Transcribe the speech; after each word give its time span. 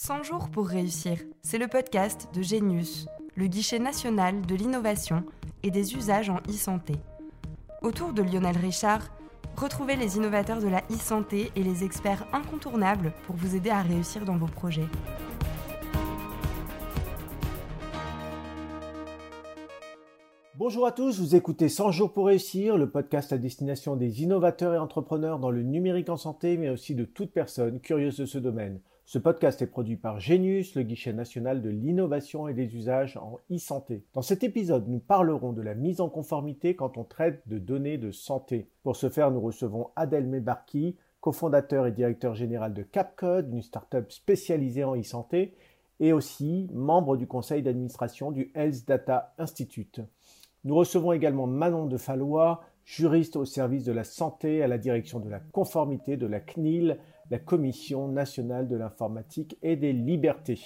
100 0.00 0.22
jours 0.22 0.48
pour 0.48 0.68
réussir, 0.68 1.18
c'est 1.42 1.58
le 1.58 1.66
podcast 1.66 2.28
de 2.32 2.40
Genius, 2.40 3.08
le 3.34 3.48
guichet 3.48 3.80
national 3.80 4.42
de 4.42 4.54
l'innovation 4.54 5.24
et 5.64 5.72
des 5.72 5.96
usages 5.96 6.30
en 6.30 6.38
e-santé. 6.48 6.94
Autour 7.82 8.12
de 8.12 8.22
Lionel 8.22 8.56
Richard, 8.56 9.08
retrouvez 9.56 9.96
les 9.96 10.16
innovateurs 10.16 10.60
de 10.60 10.68
la 10.68 10.84
e-santé 10.88 11.50
et 11.56 11.64
les 11.64 11.82
experts 11.82 12.24
incontournables 12.32 13.12
pour 13.26 13.34
vous 13.34 13.56
aider 13.56 13.70
à 13.70 13.82
réussir 13.82 14.24
dans 14.24 14.36
vos 14.36 14.46
projets. 14.46 14.86
Bonjour 20.54 20.86
à 20.86 20.92
tous, 20.92 21.18
vous 21.18 21.34
écoutez 21.34 21.68
100 21.68 21.90
jours 21.90 22.12
pour 22.12 22.26
réussir, 22.26 22.78
le 22.78 22.88
podcast 22.88 23.32
à 23.32 23.36
destination 23.36 23.96
des 23.96 24.22
innovateurs 24.22 24.74
et 24.74 24.78
entrepreneurs 24.78 25.40
dans 25.40 25.50
le 25.50 25.64
numérique 25.64 26.08
en 26.08 26.16
santé, 26.16 26.56
mais 26.56 26.68
aussi 26.68 26.94
de 26.94 27.04
toute 27.04 27.32
personne 27.32 27.80
curieuse 27.80 28.16
de 28.16 28.26
ce 28.26 28.38
domaine. 28.38 28.80
Ce 29.08 29.18
podcast 29.18 29.62
est 29.62 29.68
produit 29.68 29.96
par 29.96 30.20
Genius, 30.20 30.74
le 30.74 30.82
guichet 30.82 31.14
national 31.14 31.62
de 31.62 31.70
l'innovation 31.70 32.46
et 32.46 32.52
des 32.52 32.76
usages 32.76 33.16
en 33.16 33.38
e-santé. 33.50 34.04
Dans 34.12 34.20
cet 34.20 34.44
épisode, 34.44 34.86
nous 34.86 34.98
parlerons 34.98 35.54
de 35.54 35.62
la 35.62 35.74
mise 35.74 36.02
en 36.02 36.10
conformité 36.10 36.76
quand 36.76 36.98
on 36.98 37.04
traite 37.04 37.40
de 37.48 37.58
données 37.58 37.96
de 37.96 38.10
santé. 38.10 38.68
Pour 38.82 38.96
ce 38.96 39.08
faire, 39.08 39.30
nous 39.30 39.40
recevons 39.40 39.88
Adèle 39.96 40.26
Mebarki, 40.26 40.94
cofondateur 41.22 41.86
et 41.86 41.92
directeur 41.92 42.34
général 42.34 42.74
de 42.74 42.82
Capcode, 42.82 43.50
une 43.50 43.62
start-up 43.62 44.12
spécialisée 44.12 44.84
en 44.84 44.94
e-santé, 44.94 45.54
et 46.00 46.12
aussi 46.12 46.68
membre 46.74 47.16
du 47.16 47.26
conseil 47.26 47.62
d'administration 47.62 48.30
du 48.30 48.52
Health 48.54 48.86
Data 48.86 49.32
Institute. 49.38 50.02
Nous 50.64 50.74
recevons 50.74 51.12
également 51.12 51.46
Manon 51.46 51.86
de 51.86 51.96
Fallois, 51.96 52.60
juriste 52.84 53.36
au 53.36 53.46
service 53.46 53.84
de 53.84 53.92
la 53.92 54.04
santé 54.04 54.62
à 54.62 54.66
la 54.66 54.76
direction 54.76 55.18
de 55.18 55.30
la 55.30 55.40
conformité 55.40 56.18
de 56.18 56.26
la 56.26 56.40
CNIL, 56.40 56.98
la 57.30 57.38
Commission 57.38 58.08
nationale 58.08 58.68
de 58.68 58.76
l'informatique 58.76 59.58
et 59.62 59.76
des 59.76 59.92
libertés. 59.92 60.60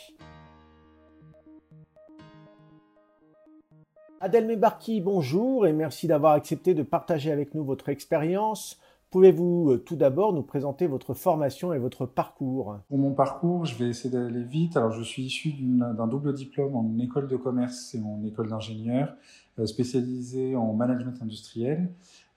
Adèle 4.20 4.46
Mebarki, 4.46 5.00
bonjour 5.00 5.66
et 5.66 5.72
merci 5.72 6.06
d'avoir 6.06 6.34
accepté 6.34 6.74
de 6.74 6.84
partager 6.84 7.32
avec 7.32 7.54
nous 7.54 7.64
votre 7.64 7.88
expérience. 7.88 8.78
Pouvez-vous 9.10 9.72
euh, 9.72 9.78
tout 9.78 9.96
d'abord 9.96 10.32
nous 10.32 10.42
présenter 10.42 10.86
votre 10.86 11.12
formation 11.12 11.74
et 11.74 11.78
votre 11.78 12.06
parcours? 12.06 12.78
Pour 12.88 12.98
mon 12.98 13.12
parcours, 13.12 13.66
je 13.66 13.76
vais 13.76 13.90
essayer 13.90 14.08
d'aller 14.08 14.44
vite. 14.44 14.76
Alors, 14.76 14.92
je 14.92 15.02
suis 15.02 15.24
issu 15.24 15.52
d'un 15.60 16.06
double 16.06 16.32
diplôme 16.32 16.76
en 16.76 16.98
école 16.98 17.28
de 17.28 17.36
commerce 17.36 17.94
et 17.94 18.00
en 18.00 18.24
école 18.24 18.48
d'ingénieur, 18.48 19.14
euh, 19.58 19.66
spécialisé 19.66 20.56
en 20.56 20.72
management 20.72 21.20
industriel. 21.20 21.90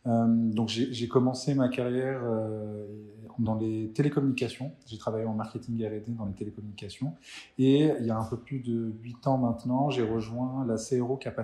Euh, 0.08 0.26
donc 0.28 0.70
j'ai 0.70 1.08
commencé 1.08 1.56
ma 1.56 1.70
carrière 1.70 2.22
euh, 2.24 2.86
dans 3.40 3.56
les 3.56 3.90
télécommunications. 3.90 4.72
J'ai 4.86 4.98
travaillé 4.98 5.26
en 5.26 5.34
marketing 5.34 5.84
R&D 5.86 6.12
dans 6.18 6.26
les 6.26 6.34
télécommunications. 6.34 7.14
Et 7.58 7.92
il 8.00 8.06
y 8.06 8.12
a 8.12 8.18
un 8.18 8.26
peu 8.26 8.38
plus 8.38 8.60
de 8.60 8.94
8 9.02 9.28
ans 9.28 9.38
maintenant, 9.38 9.90
j'ai 9.90 10.04
rejoint 10.04 10.66
la 10.66 10.76
CRO 10.78 11.18
Capa 11.18 11.44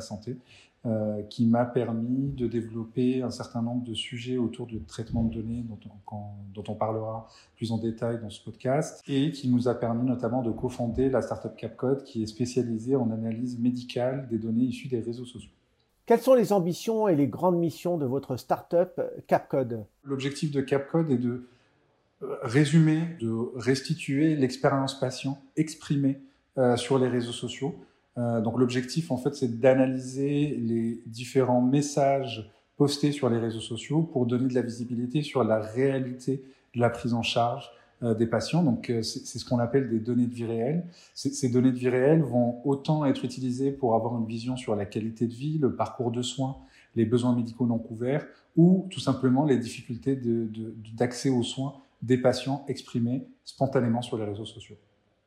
euh, 0.88 1.22
qui 1.30 1.46
m'a 1.46 1.66
permis 1.66 2.32
de 2.32 2.48
développer 2.48 3.22
un 3.22 3.30
certain 3.30 3.62
nombre 3.62 3.84
de 3.84 3.94
sujets 3.94 4.38
autour 4.38 4.66
du 4.66 4.82
traitement 4.82 5.24
de 5.24 5.36
données 5.36 5.62
dont 5.62 5.78
on, 5.86 6.18
dont 6.56 6.64
on, 6.70 6.74
parlera 6.74 7.28
plus 7.56 7.72
en 7.72 7.78
détail 7.78 8.20
dans 8.20 8.32
ce 8.32 8.44
podcast 8.44 9.04
et 9.08 9.32
qui 9.32 9.48
nous 9.48 9.68
a 9.68 9.76
permis 9.76 10.08
notamment 10.08 10.42
de 10.42 10.50
cofonder 10.50 11.12
la 11.12 11.22
startup 11.22 11.56
Capcode 11.56 12.04
qui 12.04 12.24
est 12.24 12.26
spécialisée 12.26 12.96
en 12.96 13.12
analyse 13.12 13.60
médicale 13.60 14.28
des 14.28 14.40
données 14.40 14.64
issues 14.64 14.88
des 14.88 15.02
réseaux 15.02 15.26
sociaux. 15.26 15.52
Quelles 16.12 16.20
sont 16.20 16.34
les 16.34 16.52
ambitions 16.52 17.08
et 17.08 17.16
les 17.16 17.28
grandes 17.28 17.58
missions 17.58 17.98
de 17.98 18.06
votre 18.06 18.36
startup 18.36 19.00
Capcode? 19.28 19.86
L'objectif 20.04 20.52
de 20.52 20.60
Capcode 20.60 21.10
est 21.10 21.18
de 21.18 21.48
euh, 22.22 22.36
résumer, 22.42 23.16
de 23.22 23.32
restituer 23.56 24.36
l'expérience 24.36 25.00
patient 25.00 25.42
exprimée 25.56 26.20
euh, 26.58 26.76
sur 26.76 27.00
les 27.00 27.08
réseaux 27.08 27.32
sociaux. 27.32 27.76
Euh, 28.18 28.42
donc 28.42 28.60
l'objectif, 28.60 29.10
en 29.10 29.16
fait, 29.16 29.36
c'est 29.36 29.62
d'analyser 29.62 30.58
les 30.60 31.02
différents 31.06 31.62
messages 31.62 32.52
postés 32.76 33.14
sur 33.14 33.30
les 33.30 33.38
réseaux 33.38 33.62
sociaux 33.62 34.02
pour 34.02 34.26
donner 34.26 34.50
de 34.50 34.54
la 34.54 34.64
visibilité 34.64 35.22
sur 35.22 35.46
la 35.46 35.62
réalité 35.62 36.44
de 36.76 36.82
la 36.82 36.90
prise 36.90 37.14
en 37.14 37.24
charge 37.24 37.72
des 38.02 38.26
patients. 38.26 38.64
Donc, 38.64 38.90
euh, 38.90 39.02
c'est 39.02 39.40
ce 39.40 39.46
qu'on 39.46 39.60
appelle 39.60 39.90
des 39.90 40.00
données 40.00 40.28
de 40.28 40.34
vie 40.34 40.46
réelle. 40.46 40.86
Ces 41.14 41.50
données 41.50 41.72
de 41.72 41.78
vie 41.78 41.90
réelle 41.90 42.22
vont 42.22 42.62
autant 42.66 43.06
être 43.06 43.24
utilisées 43.24 43.72
pour 43.72 43.96
avoir 43.96 44.18
une 44.18 44.26
vision 44.26 44.58
sur 44.58 44.76
la 44.76 44.86
qualité 44.86 45.28
de 45.28 45.34
vie, 45.34 45.58
le 45.58 45.76
parcours 45.76 46.12
de 46.12 46.22
soins, 46.22 46.58
les 46.96 47.06
besoins 47.06 47.36
médicaux 47.36 47.68
non 47.68 47.80
couverts, 47.80 48.26
ou 48.58 48.88
tout 48.90 49.00
simplement 49.00 49.46
les 49.46 49.58
difficultés 49.58 50.20
d'accès 50.96 51.30
aux 51.30 51.44
soins 51.44 51.76
des 52.02 52.18
patients 52.18 52.66
exprimés 52.68 53.28
spontanément 53.46 54.02
sur 54.02 54.18
les 54.18 54.26
réseaux 54.26 54.46
sociaux. 54.46 54.78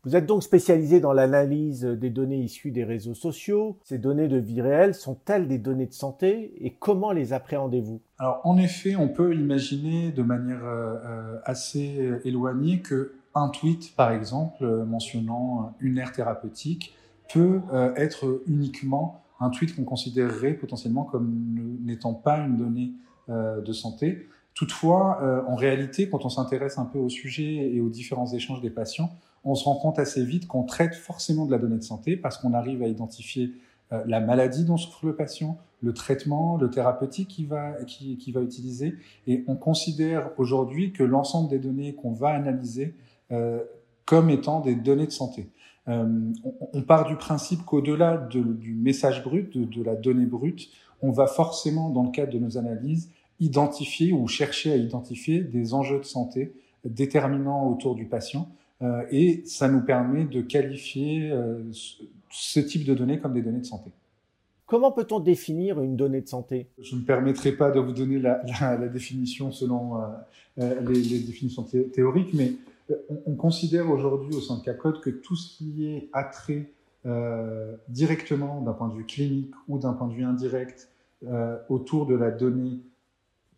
Vous 0.04 0.16
êtes 0.16 0.26
donc 0.26 0.42
spécialisé 0.42 1.00
dans 1.00 1.14
l'analyse 1.14 1.84
des 1.84 2.10
données 2.10 2.40
issues 2.40 2.70
des 2.70 2.84
réseaux 2.84 3.14
sociaux. 3.14 3.78
Ces 3.84 3.96
données 3.96 4.28
de 4.28 4.36
vie 4.36 4.60
réelle 4.60 4.94
sont-elles 4.94 5.48
des 5.48 5.56
données 5.56 5.86
de 5.86 5.94
santé 5.94 6.52
et 6.60 6.74
comment 6.78 7.10
les 7.10 7.32
appréhendez-vous? 7.32 8.02
Alors 8.18 8.42
en 8.44 8.58
effet, 8.58 8.96
on 8.96 9.08
peut 9.08 9.34
imaginer 9.34 10.12
de 10.12 10.22
manière 10.22 10.62
euh, 10.62 10.96
euh, 11.06 11.38
assez 11.46 12.20
éloignée 12.24 12.80
que 12.80 13.14
un 13.34 13.48
tweet, 13.48 13.96
par 13.96 14.12
exemple, 14.12 14.62
euh, 14.62 14.84
mentionnant 14.84 15.74
une 15.80 15.96
aire 15.96 16.12
thérapeutique, 16.12 16.94
peut 17.32 17.62
être 17.96 18.42
uniquement 18.46 19.24
un 19.40 19.48
tweet 19.48 19.74
qu'on 19.74 19.84
considérerait 19.84 20.52
potentiellement 20.52 21.04
comme 21.04 21.78
n'étant 21.82 22.12
pas 22.12 22.36
une 22.36 22.58
donnée 22.58 22.92
de 23.28 23.72
santé. 23.72 24.28
Toutefois, 24.54 25.44
en 25.48 25.56
réalité, 25.56 26.08
quand 26.08 26.24
on 26.24 26.28
s'intéresse 26.28 26.78
un 26.78 26.84
peu 26.84 26.98
au 26.98 27.08
sujet 27.08 27.72
et 27.74 27.80
aux 27.80 27.88
différents 27.88 28.32
échanges 28.32 28.60
des 28.60 28.70
patients, 28.70 29.10
on 29.44 29.54
se 29.54 29.64
rend 29.64 29.76
compte 29.76 29.98
assez 29.98 30.24
vite 30.24 30.46
qu'on 30.46 30.64
traite 30.64 30.94
forcément 30.94 31.44
de 31.44 31.50
la 31.50 31.58
donnée 31.58 31.76
de 31.76 31.82
santé 31.82 32.16
parce 32.16 32.38
qu'on 32.38 32.54
arrive 32.54 32.82
à 32.82 32.86
identifier 32.86 33.52
euh, 33.92 34.02
la 34.06 34.20
maladie 34.20 34.64
dont 34.64 34.76
souffre 34.76 35.06
le 35.06 35.14
patient, 35.14 35.58
le 35.82 35.92
traitement, 35.92 36.56
le 36.56 36.70
thérapeutique 36.70 37.28
qu'il 37.28 37.46
va, 37.46 37.74
qui, 37.86 38.32
va 38.32 38.40
utiliser. 38.40 38.94
Et 39.26 39.44
on 39.46 39.56
considère 39.56 40.30
aujourd'hui 40.38 40.92
que 40.92 41.02
l'ensemble 41.02 41.50
des 41.50 41.58
données 41.58 41.94
qu'on 41.94 42.12
va 42.12 42.30
analyser 42.30 42.94
euh, 43.30 43.62
comme 44.06 44.30
étant 44.30 44.60
des 44.60 44.74
données 44.74 45.06
de 45.06 45.12
santé. 45.12 45.50
Euh, 45.88 46.32
on, 46.72 46.80
part 46.80 47.06
du 47.06 47.16
principe 47.16 47.64
qu'au-delà 47.66 48.16
du 48.16 48.74
message 48.74 49.22
brut, 49.22 49.56
de, 49.56 49.82
la 49.82 49.94
donnée 49.94 50.24
brute, 50.24 50.70
on 51.02 51.10
va 51.10 51.26
forcément, 51.26 51.90
dans 51.90 52.04
le 52.04 52.10
cadre 52.10 52.32
de 52.32 52.38
nos 52.38 52.56
analyses, 52.56 53.10
identifier 53.40 54.12
ou 54.12 54.28
chercher 54.28 54.72
à 54.72 54.76
identifier 54.76 55.40
des 55.40 55.74
enjeux 55.74 55.98
de 55.98 56.04
santé 56.04 56.54
déterminants 56.84 57.68
autour 57.68 57.94
du 57.94 58.06
patient 58.06 58.48
euh, 58.82 59.04
et 59.10 59.42
ça 59.46 59.68
nous 59.68 59.80
permet 59.80 60.24
de 60.24 60.42
qualifier 60.42 61.30
euh, 61.30 61.62
ce 62.30 62.60
type 62.60 62.84
de 62.84 62.94
données 62.94 63.18
comme 63.18 63.32
des 63.32 63.42
données 63.42 63.60
de 63.60 63.66
santé. 63.66 63.90
Comment 64.66 64.92
peut-on 64.92 65.20
définir 65.20 65.80
une 65.80 65.96
donnée 65.96 66.22
de 66.22 66.28
santé? 66.28 66.68
Je 66.78 66.94
ne 66.94 67.00
me 67.00 67.06
permettrai 67.06 67.52
pas 67.52 67.70
de 67.70 67.78
vous 67.78 67.92
donner 67.92 68.18
la, 68.18 68.42
définition 68.88 69.52
selon 69.52 70.00
euh, 70.58 70.80
les, 70.88 71.20
définitions 71.20 71.64
théoriques, 71.92 72.32
mais 72.32 72.52
on, 73.26 73.34
considère 73.34 73.90
aujourd'hui 73.90 74.34
au 74.34 74.40
sein 74.40 74.56
de 74.56 74.62
CAPCODE 74.62 75.00
que 75.00 75.10
tout 75.10 75.36
ce 75.36 75.56
qui 75.56 75.86
est 75.86 76.08
attrait 76.12 76.70
directement 77.88 78.62
d'un 78.62 78.72
point 78.72 78.88
de 78.88 78.94
vue 78.94 79.04
clinique 79.04 79.52
ou 79.68 79.78
d'un 79.78 79.92
point 79.92 80.08
de 80.08 80.14
vue 80.14 80.24
indirect 80.24 80.88
autour 81.68 82.06
de 82.06 82.14
la 82.14 82.30
donnée 82.30 82.80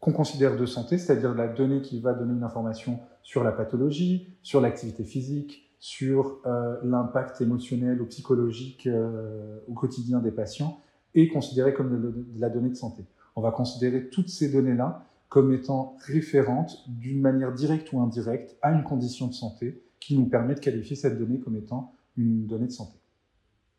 qu'on 0.00 0.12
considère 0.12 0.56
de 0.56 0.66
santé, 0.66 0.98
c'est-à-dire 0.98 1.34
la 1.34 1.48
donnée 1.48 1.80
qui 1.80 2.00
va 2.00 2.12
donner 2.12 2.34
une 2.34 2.44
information 2.44 3.00
sur 3.22 3.42
la 3.42 3.52
pathologie, 3.52 4.28
sur 4.42 4.60
l'activité 4.60 5.04
physique, 5.04 5.66
sur 5.78 6.40
euh, 6.46 6.76
l'impact 6.82 7.40
émotionnel 7.40 8.00
ou 8.00 8.06
psychologique 8.06 8.86
euh, 8.86 9.58
au 9.68 9.74
quotidien 9.74 10.20
des 10.20 10.30
patients, 10.30 10.80
est 11.14 11.28
considérée 11.28 11.74
comme 11.74 11.90
de, 12.00 12.26
la 12.38 12.50
donnée 12.50 12.70
de 12.70 12.74
santé. 12.74 13.04
On 13.34 13.40
va 13.40 13.50
considérer 13.50 14.08
toutes 14.08 14.28
ces 14.28 14.50
données-là 14.50 15.04
comme 15.28 15.52
étant 15.52 15.96
référentes 16.06 16.84
d'une 16.88 17.20
manière 17.20 17.52
directe 17.52 17.92
ou 17.92 18.00
indirecte 18.00 18.56
à 18.62 18.72
une 18.72 18.84
condition 18.84 19.26
de 19.26 19.34
santé 19.34 19.82
qui 20.00 20.16
nous 20.16 20.26
permet 20.26 20.54
de 20.54 20.60
qualifier 20.60 20.96
cette 20.96 21.18
donnée 21.18 21.40
comme 21.40 21.56
étant 21.56 21.92
une 22.16 22.46
donnée 22.46 22.66
de 22.66 22.72
santé. 22.72 22.98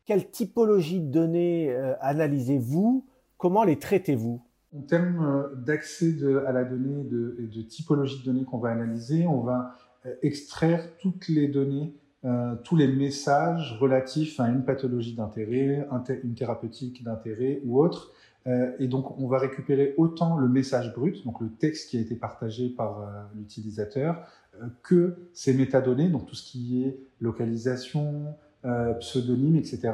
Quelle 0.05 0.29
typologie 0.29 0.99
de 0.99 1.11
données 1.11 1.69
euh, 1.71 1.95
analysez-vous? 2.01 3.05
Comment 3.37 3.63
les 3.63 3.77
traitez-vous? 3.77 4.41
En 4.77 4.81
termes 4.81 5.25
euh, 5.25 5.55
d'accès 5.55 6.15
à 6.45 6.51
la 6.51 6.63
donnée 6.63 7.01
et 7.39 7.47
de 7.47 7.61
typologie 7.61 8.19
de 8.19 8.25
données 8.25 8.43
qu'on 8.43 8.59
va 8.59 8.69
analyser, 8.69 9.25
on 9.25 9.41
va 9.41 9.75
euh, 10.05 10.13
extraire 10.21 10.83
toutes 10.99 11.27
les 11.27 11.47
données, 11.47 11.93
euh, 12.25 12.55
tous 12.63 12.75
les 12.75 12.87
messages 12.87 13.77
relatifs 13.79 14.39
à 14.39 14.47
une 14.49 14.63
pathologie 14.63 15.15
d'intérêt, 15.15 15.87
une 16.23 16.35
thérapeutique 16.35 17.03
d'intérêt 17.03 17.61
ou 17.65 17.79
autre. 17.79 18.11
et 18.79 18.87
donc, 18.87 19.19
on 19.19 19.27
va 19.27 19.39
récupérer 19.39 19.93
autant 19.97 20.37
le 20.37 20.47
message 20.47 20.93
brut, 20.93 21.25
donc 21.25 21.41
le 21.41 21.49
texte 21.49 21.89
qui 21.89 21.97
a 21.97 21.99
été 21.99 22.15
partagé 22.15 22.69
par 22.69 23.05
l'utilisateur, 23.35 24.25
que 24.83 25.17
ces 25.33 25.53
métadonnées, 25.53 26.07
donc 26.07 26.27
tout 26.27 26.35
ce 26.35 26.49
qui 26.49 26.81
est 26.85 26.97
localisation, 27.19 28.33
pseudonyme, 29.01 29.57
etc. 29.57 29.91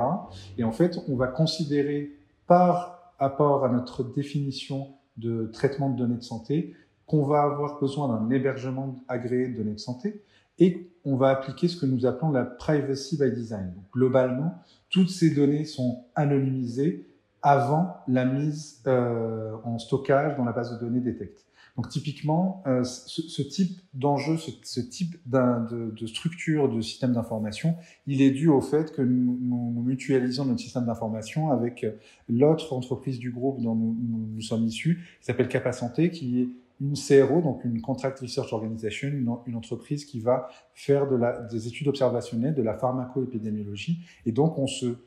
Et 0.60 0.64
en 0.64 0.72
fait, 0.72 1.00
on 1.10 1.16
va 1.16 1.26
considérer 1.26 2.12
par 2.46 3.03
rapport 3.24 3.64
à 3.64 3.70
notre 3.70 4.04
définition 4.04 4.90
de 5.18 5.50
traitement 5.54 5.90
de 5.90 5.98
données 5.98 6.18
de 6.18 6.24
santé 6.24 6.74
qu'on 7.06 7.24
va 7.24 7.42
avoir 7.44 7.80
besoin 7.80 8.08
d'un 8.08 8.30
hébergement 8.30 8.96
agréé 9.08 9.48
de 9.48 9.58
données 9.58 9.74
de 9.74 9.80
santé 9.80 10.22
et 10.60 10.90
on 11.06 11.16
va 11.16 11.30
appliquer 11.30 11.68
ce 11.68 11.78
que 11.78 11.86
nous 11.86 12.06
appelons 12.06 12.32
la 12.32 12.46
privacy 12.46 13.18
by 13.18 13.32
design. 13.32 13.74
Globalement, 13.92 14.56
toutes 14.90 15.10
ces 15.10 15.32
données 15.32 15.66
sont 15.66 16.06
anonymisées 16.16 17.08
avant 17.42 17.98
la 18.08 18.26
mise 18.26 18.82
euh, 18.88 19.54
en 19.64 19.80
stockage 19.80 20.38
dans 20.38 20.46
la 20.46 20.54
base 20.54 20.74
de 20.74 20.80
données 20.86 21.02
Detect. 21.02 21.46
Donc 21.76 21.90
typiquement, 21.90 22.62
euh, 22.68 22.84
ce, 22.84 23.42
type 23.42 23.82
d'enjeu, 23.96 24.38
ce, 24.38 24.80
type 24.80 25.18
de, 25.26 26.06
structure 26.06 26.70
de 26.70 26.82
système 26.82 27.14
d'information, 27.14 27.76
il 28.06 28.22
est 28.22 28.30
dû 28.30 28.48
au 28.48 28.62
fait 28.62 28.92
que 28.92 29.02
nous, 29.02 29.82
mutualisons 29.84 30.46
notre 30.46 30.60
système 30.60 30.86
d'information 30.86 31.50
avec 31.50 31.86
l'autre 32.30 32.74
entreprise 32.74 33.18
du 33.18 33.32
groupe 33.32 33.60
dont 33.60 33.74
nous, 33.74 33.96
nous 34.00 34.42
sommes 34.42 34.66
issus, 34.66 35.00
qui 35.20 35.26
s'appelle 35.26 35.48
Capasanté, 35.48 36.12
qui 36.12 36.42
est 36.42 36.50
une 36.82 36.96
CRO, 36.96 37.42
donc 37.42 37.64
une 37.64 37.82
Contract 37.82 38.20
Research 38.20 38.52
Organization, 38.52 39.08
une, 39.08 39.56
entreprise 39.56 40.06
qui 40.06 40.20
va 40.20 40.50
faire 40.74 41.08
des 41.50 41.68
études 41.68 41.88
observationnelles, 41.88 42.56
de 42.56 42.62
la 42.62 42.74
pharmacoépidémiologie, 42.74 44.00
et 44.26 44.32
donc 44.32 44.58
on 44.58 44.68
se 44.68 44.98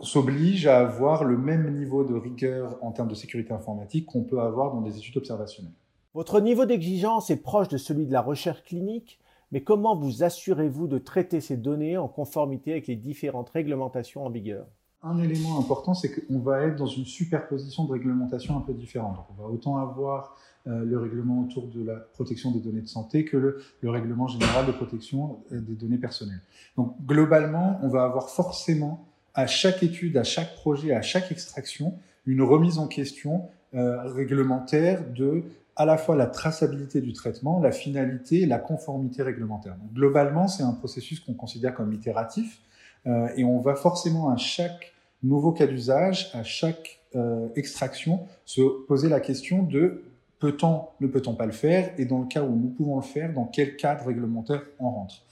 s'oblige 0.00 0.66
à 0.66 0.80
avoir 0.80 1.22
le 1.22 1.38
même 1.38 1.72
niveau 1.72 2.04
de 2.04 2.14
rigueur 2.14 2.78
en 2.82 2.90
termes 2.90 3.08
de 3.08 3.14
sécurité 3.14 3.52
informatique 3.52 4.06
qu'on 4.06 4.24
peut 4.24 4.40
avoir 4.40 4.72
dans 4.72 4.80
des 4.80 4.98
études 4.98 5.16
observationnelles. 5.16 5.72
Votre 6.14 6.40
niveau 6.40 6.64
d'exigence 6.64 7.30
est 7.30 7.42
proche 7.42 7.66
de 7.66 7.76
celui 7.76 8.06
de 8.06 8.12
la 8.12 8.22
recherche 8.22 8.62
clinique, 8.62 9.18
mais 9.50 9.64
comment 9.64 9.96
vous 9.96 10.22
assurez-vous 10.22 10.86
de 10.86 10.98
traiter 10.98 11.40
ces 11.40 11.56
données 11.56 11.96
en 11.96 12.06
conformité 12.06 12.70
avec 12.70 12.86
les 12.86 12.94
différentes 12.94 13.50
réglementations 13.50 14.24
en 14.24 14.30
vigueur? 14.30 14.64
Un 15.02 15.18
élément 15.18 15.58
important, 15.58 15.92
c'est 15.92 16.12
qu'on 16.12 16.38
va 16.38 16.62
être 16.62 16.76
dans 16.76 16.86
une 16.86 17.04
superposition 17.04 17.84
de 17.84 17.92
réglementations 17.92 18.56
un 18.56 18.60
peu 18.60 18.72
différentes. 18.72 19.18
on 19.28 19.42
va 19.42 19.48
autant 19.48 19.76
avoir 19.76 20.36
euh, 20.68 20.84
le 20.84 20.98
règlement 21.00 21.40
autour 21.40 21.66
de 21.66 21.84
la 21.84 21.96
protection 21.96 22.52
des 22.52 22.60
données 22.60 22.80
de 22.80 22.86
santé 22.86 23.24
que 23.24 23.36
le, 23.36 23.58
le, 23.80 23.90
règlement 23.90 24.28
général 24.28 24.66
de 24.66 24.72
protection 24.72 25.40
euh, 25.50 25.60
des 25.60 25.74
données 25.74 25.98
personnelles. 25.98 26.40
Donc 26.76 26.94
globalement, 27.04 27.80
on 27.82 27.88
va 27.88 28.04
avoir 28.04 28.30
forcément 28.30 29.04
à 29.34 29.48
chaque 29.48 29.82
étude, 29.82 30.16
à 30.16 30.22
chaque 30.22 30.54
projet, 30.54 30.94
à 30.94 31.02
chaque 31.02 31.32
extraction, 31.32 31.98
une 32.24 32.40
remise 32.40 32.78
en 32.78 32.86
question 32.86 33.48
euh, 33.74 34.00
réglementaire 34.12 35.02
de 35.12 35.42
à 35.76 35.84
la 35.84 35.96
fois 35.96 36.16
la 36.16 36.26
traçabilité 36.26 37.00
du 37.00 37.12
traitement, 37.12 37.60
la 37.60 37.72
finalité 37.72 38.46
la 38.46 38.58
conformité 38.58 39.22
réglementaire. 39.22 39.76
Donc, 39.76 39.92
globalement, 39.92 40.48
c'est 40.48 40.62
un 40.62 40.72
processus 40.72 41.20
qu'on 41.20 41.34
considère 41.34 41.74
comme 41.74 41.92
itératif 41.92 42.60
euh, 43.06 43.28
et 43.36 43.44
on 43.44 43.60
va 43.60 43.74
forcément 43.74 44.30
à 44.30 44.36
chaque 44.36 44.92
nouveau 45.22 45.52
cas 45.52 45.66
d'usage, 45.66 46.30
à 46.34 46.42
chaque 46.42 47.00
euh, 47.16 47.48
extraction, 47.56 48.26
se 48.44 48.60
poser 48.86 49.08
la 49.08 49.20
question 49.20 49.62
de 49.62 50.04
peut-on, 50.38 50.82
ne 51.00 51.06
peut-on 51.06 51.34
pas 51.34 51.46
le 51.46 51.52
faire? 51.52 51.92
et 51.98 52.04
dans 52.04 52.18
le 52.18 52.26
cas 52.26 52.42
où 52.42 52.54
nous 52.54 52.68
pouvons 52.68 52.96
le 52.96 53.02
faire, 53.02 53.32
dans 53.32 53.46
quel 53.46 53.76
cadre 53.76 54.06
réglementaire 54.06 54.62
on 54.78 54.90
rentre. 54.90 55.22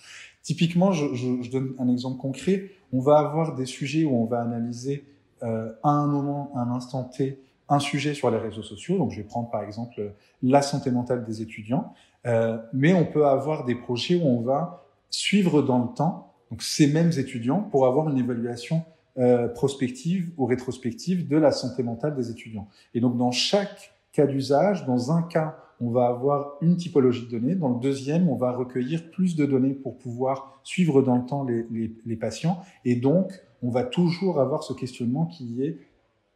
Typiquement, 0.43 0.93
je, 0.93 1.15
je, 1.15 1.43
je 1.43 1.51
donne 1.51 1.75
un 1.79 1.89
exemple 1.89 2.19
concret, 2.19 2.71
on 2.93 3.01
va 3.01 3.19
avoir 3.19 3.55
des 3.55 3.67
sujets 3.67 4.05
où 4.05 4.15
on 4.15 4.25
va 4.25 4.41
analyser 4.41 5.05
euh, 5.43 5.73
à 5.83 5.91
un 5.91 6.07
moment, 6.07 6.53
à 6.55 6.61
un 6.61 6.71
instant 6.73 7.05
T, 7.05 7.39
un 7.69 7.79
sujet 7.79 8.15
sur 8.15 8.31
les 8.31 8.39
réseaux 8.39 8.63
sociaux. 8.63 8.99
Donc, 8.99 9.11
je 9.11 9.19
vais 9.19 9.27
prendre 9.27 9.51
par 9.51 9.63
exemple 9.63 10.13
la 10.43 10.63
santé 10.63 10.91
mentale 10.91 11.25
des 11.25 11.43
étudiants. 11.43 11.93
Euh, 12.27 12.59
mais 12.73 12.93
on 12.93 13.05
peut 13.05 13.27
avoir 13.27 13.65
des 13.65 13.75
projets 13.75 14.17
où 14.17 14.27
on 14.27 14.41
va 14.43 14.85
suivre 15.11 15.63
dans 15.63 15.79
le 15.79 15.95
temps 15.95 16.33
ces 16.61 16.87
mêmes 16.87 17.13
étudiants 17.17 17.63
pour 17.63 17.87
avoir 17.87 18.09
une 18.11 18.19
évaluation 18.19 18.83
euh, 19.19 19.49
prospective 19.49 20.31
ou 20.37 20.47
rétrospective 20.47 21.27
de 21.29 21.37
la 21.37 21.51
santé 21.51 21.83
mentale 21.83 22.15
des 22.15 22.31
étudiants. 22.31 22.69
Et 22.95 23.01
donc, 23.01 23.17
dans 23.17 23.31
chaque 23.31 23.95
cas 24.13 24.27
d'usage, 24.27 24.87
dans 24.87 25.11
un 25.13 25.23
cas, 25.23 25.57
on 25.81 25.91
va 25.91 26.07
avoir 26.07 26.53
une 26.61 26.77
typologie 26.77 27.27
de 27.27 27.31
données. 27.31 27.55
Dans 27.55 27.71
le 27.71 27.81
deuxième, 27.81 28.29
on 28.29 28.37
va 28.37 28.53
recueillir 28.53 29.11
plus 29.11 29.35
de 29.35 29.47
données 29.47 29.75
pour 29.75 29.99
pouvoir 29.99 30.61
suivre 30.63 31.03
dans 31.03 31.17
le 31.17 31.25
temps 31.25 31.45
les 31.45 32.17
patients. 32.17 32.61
Et 32.85 32.95
donc, 32.95 33.33
on 33.63 33.71
va 33.71 33.83
toujours 33.85 34.41
avoir 34.41 34.63
ce 34.63 34.73
questionnement 34.73 35.27
qui 35.27 35.63
est 35.63 35.79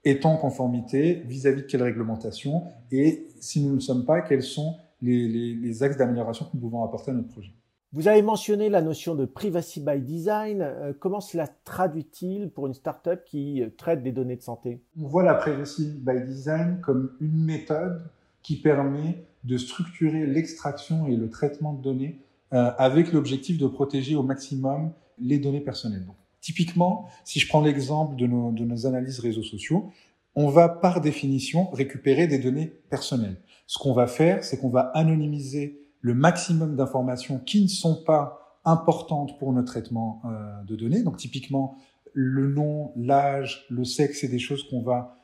est 0.06 0.24
en 0.24 0.36
conformité 0.36 1.22
vis-à-vis 1.26 1.62
de 1.62 1.66
quelle 1.66 1.82
réglementation 1.82 2.62
et 2.92 3.26
si 3.40 3.60
nous 3.60 3.70
ne 3.70 3.74
le 3.74 3.80
sommes 3.80 4.06
pas, 4.06 4.22
quels 4.22 4.42
sont 4.42 4.76
les, 5.02 5.28
les, 5.28 5.54
les 5.54 5.82
axes 5.82 5.96
d'amélioration 5.96 6.46
que 6.46 6.50
nous 6.54 6.60
pouvons 6.60 6.82
apporter 6.84 7.10
à 7.10 7.14
notre 7.14 7.28
projet. 7.28 7.52
Vous 7.92 8.08
avez 8.08 8.22
mentionné 8.22 8.68
la 8.68 8.82
notion 8.82 9.14
de 9.14 9.24
privacy 9.24 9.80
by 9.80 10.00
design. 10.00 10.60
Euh, 10.60 10.92
comment 10.98 11.20
cela 11.20 11.46
traduit-il 11.64 12.50
pour 12.50 12.66
une 12.66 12.74
startup 12.74 13.24
qui 13.24 13.62
euh, 13.62 13.70
traite 13.76 14.02
des 14.02 14.12
données 14.12 14.36
de 14.36 14.42
santé? 14.42 14.80
On 15.00 15.06
voit 15.06 15.22
la 15.22 15.34
privacy 15.34 15.94
by 15.98 16.22
design 16.24 16.80
comme 16.82 17.12
une 17.20 17.44
méthode 17.44 18.02
qui 18.42 18.60
permet 18.60 19.24
de 19.44 19.56
structurer 19.56 20.26
l'extraction 20.26 21.06
et 21.06 21.16
le 21.16 21.30
traitement 21.30 21.72
de 21.72 21.82
données 21.82 22.20
euh, 22.52 22.70
avec 22.78 23.12
l'objectif 23.12 23.58
de 23.58 23.66
protéger 23.66 24.14
au 24.14 24.22
maximum 24.22 24.92
les 25.18 25.38
données 25.38 25.60
personnelles. 25.60 26.06
Donc, 26.06 26.16
Typiquement, 26.46 27.08
si 27.24 27.40
je 27.40 27.48
prends 27.48 27.60
l'exemple 27.60 28.14
de 28.14 28.28
nos, 28.28 28.86
analyses 28.86 29.18
réseaux 29.18 29.42
sociaux, 29.42 29.90
on 30.36 30.48
va 30.48 30.68
par 30.68 31.00
définition 31.00 31.68
récupérer 31.72 32.28
des 32.28 32.38
données 32.38 32.68
personnelles. 32.88 33.40
Ce 33.66 33.80
qu'on 33.80 33.92
va 33.92 34.06
faire, 34.06 34.44
c'est 34.44 34.60
qu'on 34.60 34.68
va 34.68 34.92
anonymiser 34.94 35.80
le 36.02 36.14
maximum 36.14 36.76
d'informations 36.76 37.40
qui 37.40 37.64
ne 37.64 37.66
sont 37.66 38.04
pas 38.04 38.60
importantes 38.64 39.40
pour 39.40 39.52
notre 39.52 39.72
traitement 39.72 40.22
euh, 40.24 40.62
de 40.62 40.76
données. 40.76 41.02
Donc 41.02 41.16
typiquement, 41.16 41.78
le 42.12 42.46
nom, 42.46 42.92
l'âge, 42.94 43.66
le 43.68 43.84
sexe, 43.84 44.20
c'est 44.20 44.28
des 44.28 44.38
choses 44.38 44.62
qu'on 44.70 44.82
va 44.82 45.16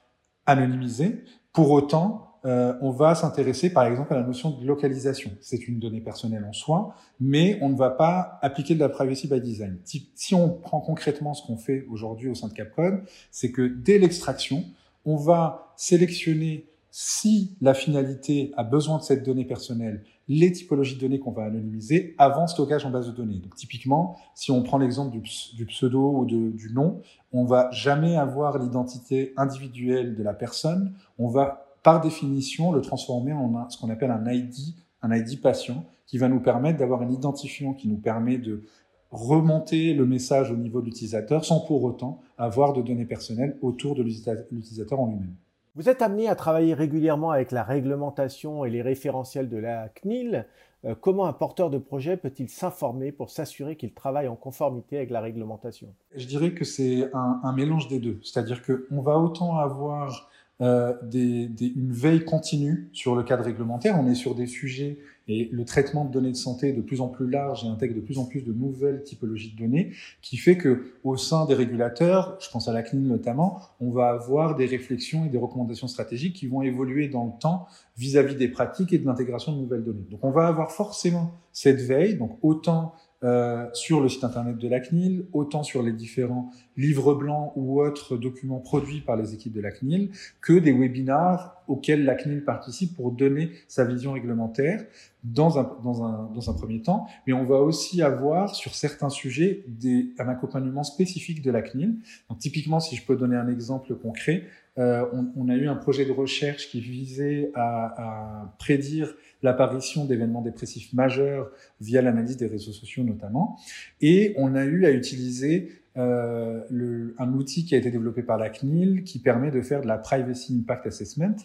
anonymiser. 0.45 1.23
Pour 1.53 1.71
autant, 1.71 2.32
euh, 2.45 2.75
on 2.81 2.91
va 2.91 3.15
s'intéresser 3.15 3.73
par 3.73 3.87
exemple 3.87 4.13
à 4.13 4.17
la 4.17 4.25
notion 4.25 4.51
de 4.51 4.67
localisation. 4.67 5.31
C'est 5.41 5.69
une 5.69 5.79
donnée 5.79 6.01
personnelle 6.01 6.45
en 6.45 6.53
soi, 6.53 6.95
mais 7.21 7.59
on 7.63 7.69
ne 7.69 7.77
va 7.77 7.91
pas 7.91 8.39
appliquer 8.43 8.75
de 8.75 8.81
la 8.81 8.89
privacy 8.89 9.29
by 9.29 9.41
design. 9.41 9.79
Si 9.85 10.35
on 10.35 10.49
prend 10.49 10.81
concrètement 10.81 11.35
ce 11.35 11.47
qu'on 11.47 11.57
fait 11.57 11.87
aujourd'hui 11.89 12.29
au 12.29 12.35
sein 12.35 12.49
de 12.49 12.53
Capcom, 12.53 13.03
c'est 13.31 13.53
que 13.53 13.63
dès 13.63 13.99
l'extraction, 13.99 14.65
on 15.05 15.17
va 15.17 15.73
sélectionner 15.77 16.67
si 16.91 17.57
la 17.63 17.73
finalité 17.73 18.53
a 18.57 18.65
besoin 18.65 18.99
de 18.99 19.03
cette 19.03 19.25
donnée 19.25 19.47
personnelle, 19.47 20.05
les 20.29 20.53
typologies 20.53 20.97
de 20.97 21.01
données 21.01 21.19
qu'on 21.19 21.33
va 21.33 21.45
anonymiser 21.45 22.15
avant 22.19 22.47
stockage 22.47 22.85
en 22.85 22.91
base 22.91 23.07
de 23.07 23.13
données. 23.13 23.39
Donc 23.39 23.55
typiquement, 23.55 24.17
si 24.35 24.51
on 24.51 24.63
prend 24.63 24.77
l'exemple 24.77 25.11
du, 25.11 25.67
pseudo 25.67 26.13
ou 26.13 26.27
du 26.27 26.71
nom, 26.75 27.01
on 27.33 27.45
va 27.45 27.71
jamais 27.71 28.17
avoir 28.17 28.59
l'identité 28.59 29.33
individuelle 29.39 30.15
de 30.15 30.23
la 30.23 30.35
personne, 30.35 30.93
on 31.19 31.29
va 31.29 31.72
par 31.83 32.01
définition, 32.01 32.73
le 32.73 32.81
transformer 32.81 33.33
en 33.33 33.69
ce 33.69 33.79
qu'on 33.79 33.91
appelle 33.91 34.11
un 34.11 34.31
ID, 34.31 34.75
un 35.03 35.15
ID 35.15 35.41
patient, 35.41 35.85
qui 36.07 36.19
va 36.19 36.29
nous 36.29 36.41
permettre 36.41 36.79
d'avoir 36.79 37.03
un 37.03 37.11
identifiant 37.11 37.73
qui 37.73 37.89
nous 37.89 37.97
permet 37.97 38.39
de 38.39 38.65
remonter 39.11 39.95
le 39.95 40.07
message 40.07 40.51
au 40.51 40.57
niveau 40.57 40.81
de 40.81 40.87
l'utilisateur 40.87 41.45
sans 41.45 41.61
pour 41.61 41.85
autant 41.85 42.21
avoir 42.39 42.73
de 42.73 42.83
données 42.83 43.05
personnelles 43.05 43.59
autour 43.63 43.95
de 43.95 44.03
l'utilisateur 44.03 45.01
en 45.01 45.07
lui-même. 45.07 45.35
Vous 45.75 45.89
êtes 45.89 46.03
amené 46.03 46.29
à 46.29 46.35
travailler 46.35 46.75
régulièrement 46.75 47.31
avec 47.31 47.51
la 47.51 47.63
réglementation 47.63 48.65
et 48.65 48.71
les 48.71 48.83
référentiels 48.83 49.49
de 49.49 49.57
la 49.57 49.89
CNIL. 49.89 50.47
Euh, 50.85 50.95
comment 51.01 51.27
un 51.27 51.33
porteur 51.33 51.71
de 51.71 51.79
projet 51.79 52.17
peut-il 52.17 52.49
s'informer 52.49 53.11
pour 53.11 53.31
s'assurer 53.31 53.77
qu'il 53.77 53.93
travaille 53.93 54.29
en 54.29 54.37
conformité 54.37 54.99
avec 54.99 55.11
la 55.11 55.21
réglementation? 55.21 55.89
Je 56.15 56.27
dirais 56.27 56.53
que 56.53 56.65
c'est 56.65 57.11
un, 57.15 57.41
un, 57.43 57.53
mélange 57.53 57.89
des 57.89 58.01
deux. 58.01 58.19
C'est-à-dire 58.23 58.63
qu'on 58.63 59.01
va 59.01 59.19
autant 59.19 59.57
avoir 59.57 60.31
euh, 60.63 60.95
des, 61.03 61.49
des, 61.49 61.67
une 61.67 61.93
veille 61.93 62.25
continue 62.25 62.89
sur 62.93 63.17
le 63.17 63.25
cadre 63.25 63.45
réglementaire. 63.45 63.99
On 63.99 64.09
est 64.09 64.15
sur 64.15 64.35
des 64.37 64.47
sujets 64.47 64.99
et 65.29 65.49
le 65.53 65.65
traitement 65.65 66.05
de 66.05 66.13
données 66.13 66.31
de 66.31 66.37
santé 66.37 66.69
est 66.69 66.73
de 66.73 66.81
plus 66.81 67.01
en 67.01 67.09
plus 67.09 67.29
large 67.29 67.65
et 67.65 67.69
intègre 67.69 67.95
de 67.95 68.01
plus 68.01 68.19
en 68.19 68.25
plus 68.27 68.43
de 68.43 68.53
nouvelles 68.53 69.03
typologies 69.03 69.53
de 69.53 69.59
données, 69.59 69.93
qui 70.21 70.37
fait 70.37 70.57
que 70.57 70.93
au 71.05 71.17
sein 71.17 71.47
des 71.47 71.55
régulateurs, 71.55 72.37
je 72.41 72.49
pense 72.51 72.69
à 72.69 72.73
la 72.73 72.83
CNIL 72.83 73.07
notamment, 73.07 73.61
on 73.81 73.91
va 73.91 74.11
avoir 74.11 74.57
des 74.57 74.67
réflexions 74.67 75.25
et 75.25 75.29
des 75.29 75.39
recommandations 75.39 75.89
stratégiques 75.89 76.35
qui 76.35 76.47
vont 76.47 76.63
évoluer 76.63 77.09
dans 77.09 77.25
le 77.25 77.33
temps 77.41 77.67
vis-à-vis 77.97 78.35
-vis 78.35 78.39
des 78.39 78.49
pratiques 78.49 78.93
et 78.93 78.99
de 78.99 79.07
l'intégration 79.07 79.53
de 79.53 79.59
nouvelles 79.59 79.85
données. 79.85 80.07
Donc 80.11 80.25
on 80.25 80.31
va 80.31 80.47
avoir 80.47 80.71
forcément 80.73 81.33
cette 81.53 81.81
veille, 81.81 82.17
donc 82.17 82.39
autant 82.43 82.95
euh, 83.25 83.67
sur 83.73 84.01
le 84.01 84.09
site 84.09 84.25
internet 84.25 84.59
de 84.59 84.69
la 84.69 84.81
CNIL, 84.81 85.27
autant 85.33 85.63
sur 85.63 85.83
les 85.83 85.93
différents 85.93 86.51
livres 86.77 87.15
blancs 87.15 87.53
ou 87.55 87.81
autres 87.81 88.17
documents 88.17 88.59
produits 88.59 89.01
par 89.01 89.17
les 89.17 89.35
équipes 89.35 89.53
de 89.53 89.61
la 89.61 89.71
CNIL, 89.71 90.11
que 90.41 90.55
des 90.55 90.73
webinars 90.73 91.63
auxquels 91.69 92.05
la 92.05 92.15
CNIL 92.15 92.45
participe 92.45 92.97
pour 92.97 93.13
donner 93.13 93.53
sa 93.69 93.85
vision 93.85 94.13
réglementaire 94.13 94.85
dans 95.25 95.59
un, 95.59 95.77
dans 95.85 96.05
un, 96.05 96.31
dans 96.35 96.51
un 96.51 96.55
premier 96.55 96.83
temps. 96.83 97.07
Mais 97.27 97.33
on 97.33 97.45
va 97.45 97.57
aussi 97.57 98.03
avoir 98.03 98.55
sur 98.55 98.75
certains 98.75 99.11
sujets 99.11 99.65
des, 99.69 100.09
un 100.19 100.29
accompagnement 100.29 100.83
spécifique 100.83 101.43
de 101.43 101.51
la 101.51 101.63
CNIL. 101.63 101.97
Donc 102.29 102.39
typiquement, 102.39 102.81
si 102.81 102.97
je 102.97 103.07
peux 103.07 103.17
donner 103.17 103.37
un 103.37 103.49
exemple 103.49 103.95
concret, 103.95 104.45
euh, 104.79 105.05
on, 105.13 105.31
on, 105.37 105.49
a 105.49 105.55
eu 105.55 105.69
un 105.69 105.77
projet 105.77 106.07
de 106.07 106.13
recherche 106.13 106.69
qui 106.71 106.81
visait 106.81 107.53
à, 107.55 108.43
à 108.43 108.55
prédire 108.59 109.15
l'apparition 109.43 110.05
d'événements 110.05 110.43
dépressifs 110.43 110.93
majeurs 110.93 111.51
via 111.81 112.03
l'analyse 112.03 112.37
des 112.37 112.47
réseaux 112.47 112.73
sociaux 112.73 113.05
notamment. 113.05 113.59
Et 114.01 114.35
on 114.37 114.55
a 114.55 114.65
eu 114.65 114.85
à 114.85 114.91
utiliser 114.91 115.83
euh, 115.99 116.63
le, 116.71 117.15
un 117.19 117.33
outil 117.35 117.67
qui 117.67 117.75
a 117.75 117.79
été 117.79 117.91
développé 117.91 118.23
par 118.23 118.39
la 118.39 118.49
CNIL 118.49 119.05
qui 119.05 119.19
permet 119.19 119.51
de 119.51 119.61
faire 119.61 119.83
de 119.83 119.87
la 119.87 119.99
Privacy 119.99 120.57
Impact 120.59 120.87
Assessment. 120.87 121.37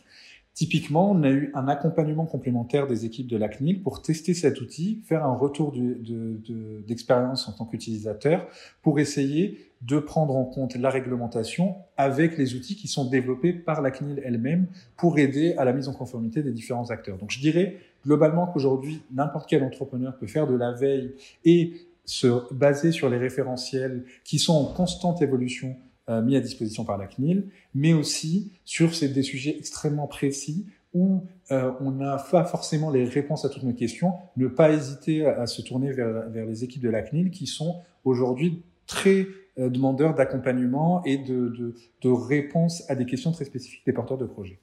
Typiquement, 0.57 1.11
on 1.11 1.21
a 1.21 1.29
eu 1.29 1.51
un 1.53 1.67
accompagnement 1.67 2.25
complémentaire 2.25 2.87
des 2.87 3.05
équipes 3.05 3.27
de 3.27 3.37
la 3.37 3.47
CNIL 3.47 3.83
pour 3.83 4.01
tester 4.01 4.33
cet 4.33 4.59
outil, 4.59 5.03
faire 5.05 5.23
un 5.23 5.35
retour 5.35 5.71
d'expérience 5.71 7.45
de, 7.45 7.51
en 7.51 7.55
tant 7.55 7.65
qu'utilisateur 7.65 8.47
pour 8.81 8.99
essayer 8.99 9.69
de 9.83 9.99
prendre 9.99 10.35
en 10.35 10.45
compte 10.45 10.75
la 10.75 10.89
réglementation 10.89 11.75
avec 11.95 12.39
les 12.39 12.55
outils 12.55 12.75
qui 12.75 12.87
sont 12.87 13.07
développés 13.07 13.53
par 13.53 13.83
la 13.83 13.91
CNIL 13.91 14.19
elle-même 14.25 14.65
pour 14.97 15.19
aider 15.19 15.53
à 15.59 15.63
la 15.63 15.73
mise 15.73 15.89
en 15.89 15.93
conformité 15.93 16.41
des 16.41 16.53
différents 16.53 16.89
acteurs. 16.89 17.19
Donc 17.19 17.29
je 17.29 17.39
dirais 17.39 17.77
globalement 18.03 18.47
qu'aujourd'hui, 18.47 19.03
n'importe 19.11 19.47
quel 19.47 19.61
entrepreneur 19.61 20.17
peut 20.17 20.25
faire 20.25 20.47
de 20.47 20.55
la 20.55 20.71
veille 20.71 21.13
et 21.45 21.73
se 22.03 22.51
baser 22.51 22.91
sur 22.91 23.11
les 23.11 23.17
référentiels 23.17 24.05
qui 24.23 24.39
sont 24.39 24.55
en 24.55 24.65
constante 24.65 25.21
évolution 25.21 25.75
euh, 26.09 26.21
mis 26.21 26.37
à 26.37 26.39
disposition 26.39 26.85
par 26.85 26.97
la 26.97 27.05
CNIL, 27.05 27.49
mais 27.75 27.91
aussi 27.91 28.53
sur 28.63 28.95
ces, 28.95 29.09
des 29.09 29.23
sujets 29.23 29.57
extrêmement 29.57 30.07
précis 30.07 30.65
où 30.93 31.23
euh, 31.51 31.73
on 31.81 31.91
n'a 31.91 32.15
pas 32.31 32.45
forcément 32.45 32.89
les 32.89 33.03
réponses 33.03 33.43
à 33.43 33.49
toutes 33.49 33.63
nos 33.63 33.73
questions, 33.73 34.13
ne 34.37 34.47
pas 34.47 34.71
hésiter 34.71 35.25
à, 35.25 35.45
se 35.47 35.61
tourner 35.61 35.91
vers, 35.91 36.29
les 36.33 36.63
équipes 36.63 36.81
de 36.81 36.89
la 36.89 37.01
CNIL 37.01 37.29
qui 37.29 37.45
sont 37.45 37.81
aujourd'hui 38.05 38.63
très 38.85 39.27
euh, 39.59 39.69
demandeurs 39.69 40.15
d'accompagnement 40.15 41.03
et 41.03 41.17
de, 41.17 41.75
de, 42.01 42.09
réponses 42.09 42.89
à 42.89 42.95
des 42.95 43.05
questions 43.05 43.33
très 43.33 43.43
spécifiques 43.43 43.85
des 43.85 43.91
porteurs 43.91 44.17
de 44.17 44.25
projets. 44.25 44.59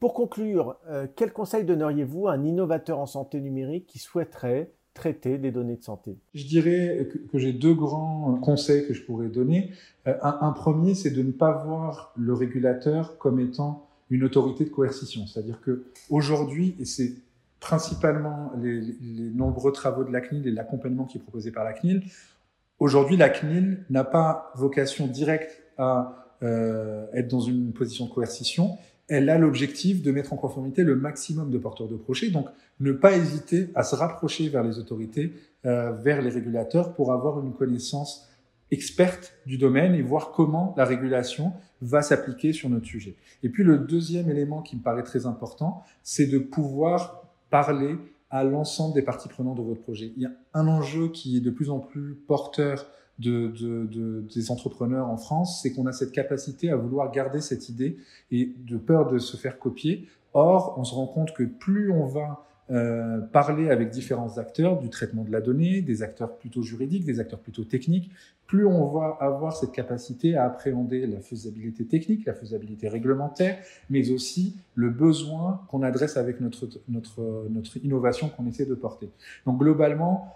Pour 0.00 0.14
conclure, 0.14 0.76
quel 1.14 1.32
conseil 1.32 1.64
donneriez-vous 1.64 2.26
à 2.28 2.32
un 2.32 2.44
innovateur 2.44 2.98
en 2.98 3.06
santé 3.06 3.40
numérique 3.40 3.86
qui 3.86 3.98
souhaiterait 3.98 4.72
traiter 4.94 5.38
des 5.38 5.50
données 5.50 5.76
de 5.76 5.82
santé 5.82 6.16
Je 6.34 6.44
dirais 6.44 7.08
que, 7.30 7.38
j'ai 7.38 7.52
deux 7.52 7.74
grands 7.74 8.34
conseils 8.42 8.86
que 8.86 8.94
je 8.94 9.02
pourrais 9.02 9.28
donner. 9.28 9.70
Euh, 10.06 10.14
un, 10.22 10.52
premier, 10.52 10.94
c'est 10.94 11.10
de 11.10 11.22
ne 11.22 11.30
pas 11.30 11.52
voir 11.52 12.12
le 12.16 12.34
régulateur 12.34 13.16
comme 13.18 13.40
étant 13.40 13.88
une 14.10 14.24
autorité 14.24 14.64
de 14.64 14.70
coercition. 14.70 15.26
C'est-à-dire 15.26 15.60
que 15.60 15.84
aujourd'hui, 16.10 16.74
et 16.80 16.84
c'est 16.84 17.14
principalement 17.60 18.52
les, 18.60 18.80
nombreux 19.34 19.72
travaux 19.72 20.04
de 20.04 20.12
la 20.12 20.20
CNIL 20.20 20.46
et 20.46 20.50
l'accompagnement 20.50 21.04
qui 21.04 21.18
est 21.18 21.20
proposé 21.20 21.50
par 21.50 21.64
la 21.64 21.72
CNIL, 21.72 22.04
aujourd'hui, 22.78 23.16
la 23.16 23.28
CNIL 23.28 23.84
n'a 23.90 24.04
pas 24.04 24.52
vocation 24.56 25.06
directe 25.06 25.62
à 25.76 26.28
euh, 26.42 27.06
être 27.12 27.28
dans 27.28 27.40
une 27.40 27.72
position 27.72 28.06
de 28.06 28.10
coercition, 28.10 28.78
elle 29.08 29.30
a 29.30 29.38
l'objectif 29.38 30.02
de 30.02 30.12
mettre 30.12 30.32
en 30.32 30.36
conformité 30.36 30.84
le 30.84 30.94
maximum 30.94 31.50
de 31.50 31.58
porteurs 31.58 31.88
de 31.88 31.96
projets. 31.96 32.30
Donc, 32.30 32.48
ne 32.80 32.92
pas 32.92 33.16
hésiter 33.16 33.70
à 33.74 33.82
se 33.82 33.94
rapprocher 33.94 34.48
vers 34.48 34.62
les 34.62 34.78
autorités, 34.78 35.32
euh, 35.64 35.92
vers 35.92 36.22
les 36.22 36.30
régulateurs 36.30 36.94
pour 36.94 37.12
avoir 37.12 37.40
une 37.40 37.54
connaissance 37.54 38.28
experte 38.70 39.32
du 39.46 39.56
domaine 39.56 39.94
et 39.94 40.02
voir 40.02 40.30
comment 40.32 40.74
la 40.76 40.84
régulation 40.84 41.52
va 41.80 42.02
s'appliquer 42.02 42.52
sur 42.52 42.68
notre 42.68 42.86
sujet. 42.86 43.16
Et 43.42 43.48
puis, 43.48 43.64
le 43.64 43.78
deuxième 43.78 44.28
élément 44.30 44.60
qui 44.60 44.76
me 44.76 44.82
paraît 44.82 45.02
très 45.02 45.24
important, 45.24 45.82
c'est 46.02 46.26
de 46.26 46.38
pouvoir 46.38 47.22
parler 47.50 47.96
à 48.30 48.44
l'ensemble 48.44 48.94
des 48.94 49.02
parties 49.02 49.28
prenantes 49.28 49.56
de 49.56 49.62
votre 49.62 49.80
projet. 49.80 50.12
Il 50.16 50.22
y 50.22 50.26
a 50.26 50.32
un 50.52 50.68
enjeu 50.68 51.08
qui 51.08 51.38
est 51.38 51.40
de 51.40 51.50
plus 51.50 51.70
en 51.70 51.78
plus 51.78 52.14
porteur 52.14 52.86
de, 53.18 53.48
de, 53.48 53.86
de, 53.86 54.24
des 54.34 54.50
entrepreneurs 54.50 55.08
en 55.08 55.16
France, 55.16 55.60
c'est 55.62 55.72
qu'on 55.72 55.86
a 55.86 55.92
cette 55.92 56.12
capacité 56.12 56.70
à 56.70 56.76
vouloir 56.76 57.10
garder 57.10 57.40
cette 57.40 57.68
idée 57.68 57.96
et 58.30 58.52
de 58.66 58.76
peur 58.76 59.10
de 59.10 59.18
se 59.18 59.36
faire 59.36 59.58
copier. 59.58 60.08
Or, 60.34 60.74
on 60.78 60.84
se 60.84 60.94
rend 60.94 61.06
compte 61.06 61.32
que 61.32 61.42
plus 61.42 61.90
on 61.90 62.06
va 62.06 62.44
euh, 62.70 63.20
parler 63.20 63.70
avec 63.70 63.88
différents 63.88 64.36
acteurs 64.36 64.78
du 64.78 64.90
traitement 64.90 65.24
de 65.24 65.32
la 65.32 65.40
donnée, 65.40 65.80
des 65.80 66.02
acteurs 66.02 66.36
plutôt 66.36 66.62
juridiques, 66.62 67.04
des 67.04 67.18
acteurs 67.18 67.38
plutôt 67.38 67.64
techniques, 67.64 68.10
plus 68.46 68.66
on 68.66 68.86
va 68.88 69.16
avoir 69.20 69.56
cette 69.56 69.72
capacité 69.72 70.36
à 70.36 70.44
appréhender 70.44 71.06
la 71.06 71.20
faisabilité 71.20 71.86
technique, 71.86 72.26
la 72.26 72.34
faisabilité 72.34 72.88
réglementaire, 72.88 73.58
mais 73.88 74.10
aussi 74.10 74.56
le 74.74 74.90
besoin 74.90 75.62
qu'on 75.68 75.82
adresse 75.82 76.18
avec 76.18 76.40
notre, 76.40 76.68
notre, 76.88 77.46
notre 77.50 77.76
innovation 77.78 78.28
qu'on 78.28 78.46
essaie 78.46 78.66
de 78.66 78.74
porter. 78.74 79.08
Donc 79.46 79.58
globalement, 79.58 80.34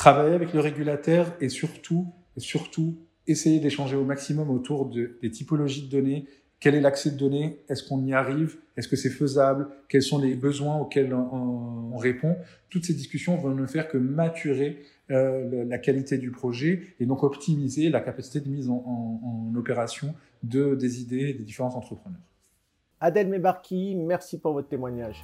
travailler 0.00 0.34
avec 0.34 0.54
le 0.54 0.60
régulateur 0.60 1.36
et 1.42 1.50
surtout, 1.50 2.06
surtout 2.38 2.96
essayer 3.26 3.60
d'échanger 3.60 3.96
au 3.96 4.04
maximum 4.06 4.48
autour 4.48 4.86
de, 4.86 5.18
des 5.20 5.30
typologies 5.30 5.88
de 5.88 5.90
données. 5.90 6.24
Quel 6.58 6.74
est 6.74 6.80
l'accès 6.80 7.10
de 7.10 7.18
données? 7.18 7.58
Est-ce 7.68 7.86
qu'on 7.86 8.02
y 8.06 8.14
arrive? 8.14 8.56
Est-ce 8.78 8.88
que 8.88 8.96
c'est 8.96 9.10
faisable? 9.10 9.68
Quels 9.90 10.02
sont 10.02 10.18
les 10.18 10.34
besoins 10.34 10.78
auxquels 10.78 11.12
on, 11.12 11.98
répond? 11.98 12.34
Toutes 12.70 12.86
ces 12.86 12.94
discussions 12.94 13.36
vont 13.36 13.54
ne 13.54 13.66
faire 13.66 13.88
que 13.88 13.98
maturer 13.98 14.80
euh, 15.10 15.66
la 15.66 15.76
qualité 15.76 16.16
du 16.16 16.30
projet 16.30 16.80
et 16.98 17.04
donc 17.04 17.22
optimiser 17.22 17.90
la 17.90 18.00
capacité 18.00 18.40
de 18.40 18.48
mise 18.48 18.70
en, 18.70 18.82
en 18.82 19.54
opération 19.54 20.14
de, 20.42 20.76
des 20.76 21.02
idées 21.02 21.34
des 21.34 21.44
différents 21.44 21.76
entrepreneurs. 21.76 22.22
Adèle 23.00 23.28
Mebarki, 23.28 23.96
merci 23.96 24.38
pour 24.38 24.54
votre 24.54 24.68
témoignage. 24.68 25.20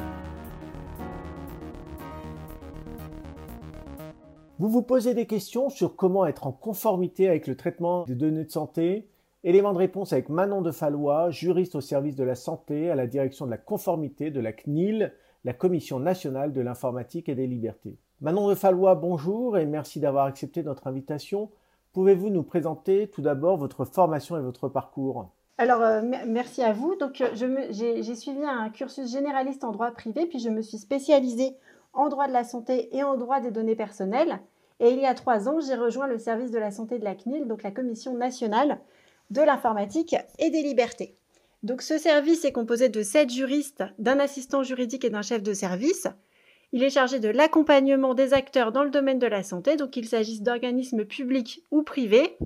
Vous 4.58 4.70
vous 4.70 4.80
posez 4.80 5.12
des 5.12 5.26
questions 5.26 5.68
sur 5.68 5.96
comment 5.96 6.26
être 6.26 6.46
en 6.46 6.52
conformité 6.52 7.28
avec 7.28 7.46
le 7.46 7.58
traitement 7.58 8.04
des 8.04 8.14
données 8.14 8.44
de 8.44 8.50
santé 8.50 9.06
Élément 9.44 9.74
de 9.74 9.78
réponse 9.78 10.14
avec 10.14 10.30
Manon 10.30 10.62
de 10.62 10.70
Fallois, 10.70 11.28
juriste 11.28 11.74
au 11.74 11.82
service 11.82 12.16
de 12.16 12.24
la 12.24 12.34
santé 12.34 12.90
à 12.90 12.94
la 12.94 13.06
direction 13.06 13.44
de 13.44 13.50
la 13.50 13.58
conformité 13.58 14.30
de 14.30 14.40
la 14.40 14.54
CNIL, 14.54 15.12
la 15.44 15.52
Commission 15.52 16.00
nationale 16.00 16.54
de 16.54 16.62
l'informatique 16.62 17.28
et 17.28 17.34
des 17.34 17.46
libertés. 17.46 17.98
Manon 18.22 18.48
de 18.48 18.54
Fallois, 18.54 18.94
bonjour 18.94 19.58
et 19.58 19.66
merci 19.66 20.00
d'avoir 20.00 20.24
accepté 20.24 20.62
notre 20.62 20.86
invitation. 20.86 21.50
Pouvez-vous 21.92 22.30
nous 22.30 22.42
présenter 22.42 23.08
tout 23.08 23.20
d'abord 23.20 23.58
votre 23.58 23.84
formation 23.84 24.38
et 24.38 24.42
votre 24.42 24.70
parcours? 24.70 25.28
Alors, 25.58 25.82
euh, 25.82 26.00
merci 26.26 26.62
à 26.62 26.72
vous. 26.72 26.96
Donc, 26.96 27.20
euh, 27.20 27.28
j'ai 27.34 28.14
suivi 28.14 28.42
un 28.42 28.70
cursus 28.70 29.12
généraliste 29.12 29.64
en 29.64 29.72
droit 29.72 29.90
privé, 29.90 30.24
puis 30.24 30.38
je 30.38 30.48
me 30.48 30.62
suis 30.62 30.78
spécialisée 30.78 31.56
en 31.96 32.08
droit 32.08 32.28
de 32.28 32.32
la 32.32 32.44
santé 32.44 32.94
et 32.96 33.02
en 33.02 33.16
droit 33.16 33.40
des 33.40 33.50
données 33.50 33.76
personnelles. 33.76 34.40
Et 34.80 34.90
il 34.90 35.00
y 35.00 35.06
a 35.06 35.14
trois 35.14 35.48
ans, 35.48 35.58
j'ai 35.60 35.74
rejoint 35.74 36.06
le 36.06 36.18
service 36.18 36.50
de 36.50 36.58
la 36.58 36.70
santé 36.70 36.98
de 36.98 37.04
la 37.04 37.14
CNIL, 37.14 37.46
donc 37.46 37.62
la 37.62 37.70
Commission 37.70 38.14
nationale 38.14 38.78
de 39.30 39.40
l'informatique 39.40 40.14
et 40.38 40.50
des 40.50 40.62
libertés. 40.62 41.16
Donc 41.62 41.82
ce 41.82 41.98
service 41.98 42.44
est 42.44 42.52
composé 42.52 42.88
de 42.88 43.02
sept 43.02 43.30
juristes, 43.30 43.82
d'un 43.98 44.20
assistant 44.20 44.62
juridique 44.62 45.04
et 45.04 45.10
d'un 45.10 45.22
chef 45.22 45.42
de 45.42 45.54
service. 45.54 46.06
Il 46.72 46.82
est 46.82 46.90
chargé 46.90 47.18
de 47.18 47.28
l'accompagnement 47.28 48.14
des 48.14 48.34
acteurs 48.34 48.72
dans 48.72 48.84
le 48.84 48.90
domaine 48.90 49.18
de 49.18 49.26
la 49.26 49.42
santé, 49.42 49.76
donc 49.76 49.90
qu'il 49.90 50.06
s'agisse 50.06 50.42
d'organismes 50.42 51.04
publics 51.04 51.64
ou 51.70 51.82
privés, 51.82 52.36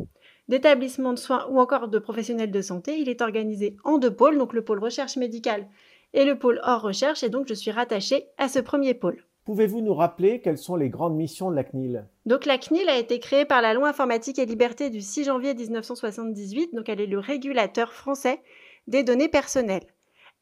d'établissements 0.48 1.12
de 1.12 1.18
soins 1.18 1.46
ou 1.50 1.60
encore 1.60 1.88
de 1.88 1.98
professionnels 1.98 2.50
de 2.50 2.62
santé. 2.62 2.98
Il 2.98 3.08
est 3.08 3.22
organisé 3.22 3.76
en 3.82 3.98
deux 3.98 4.14
pôles, 4.14 4.38
donc 4.38 4.52
le 4.52 4.64
pôle 4.64 4.78
recherche 4.78 5.16
médicale 5.16 5.66
et 6.12 6.24
le 6.24 6.38
pôle 6.38 6.60
hors 6.64 6.82
recherche, 6.82 7.22
et 7.22 7.28
donc 7.28 7.46
je 7.48 7.54
suis 7.54 7.70
rattachée 7.70 8.26
à 8.38 8.48
ce 8.48 8.58
premier 8.58 8.94
pôle. 8.94 9.24
Pouvez-vous 9.50 9.80
nous 9.80 9.94
rappeler 9.94 10.40
quelles 10.40 10.58
sont 10.58 10.76
les 10.76 10.90
grandes 10.90 11.16
missions 11.16 11.50
de 11.50 11.56
la 11.56 11.64
CNIL? 11.64 12.06
Donc 12.24 12.46
la 12.46 12.56
CNIL 12.56 12.88
a 12.88 12.96
été 12.96 13.18
créée 13.18 13.44
par 13.44 13.60
la 13.60 13.74
loi 13.74 13.88
informatique 13.88 14.38
et 14.38 14.46
liberté 14.46 14.90
du 14.90 15.00
6 15.00 15.24
janvier 15.24 15.54
1978, 15.54 16.72
donc 16.72 16.88
elle 16.88 17.00
est 17.00 17.06
le 17.08 17.18
régulateur 17.18 17.92
français 17.92 18.40
des 18.86 19.02
données 19.02 19.28
personnelles. 19.28 19.88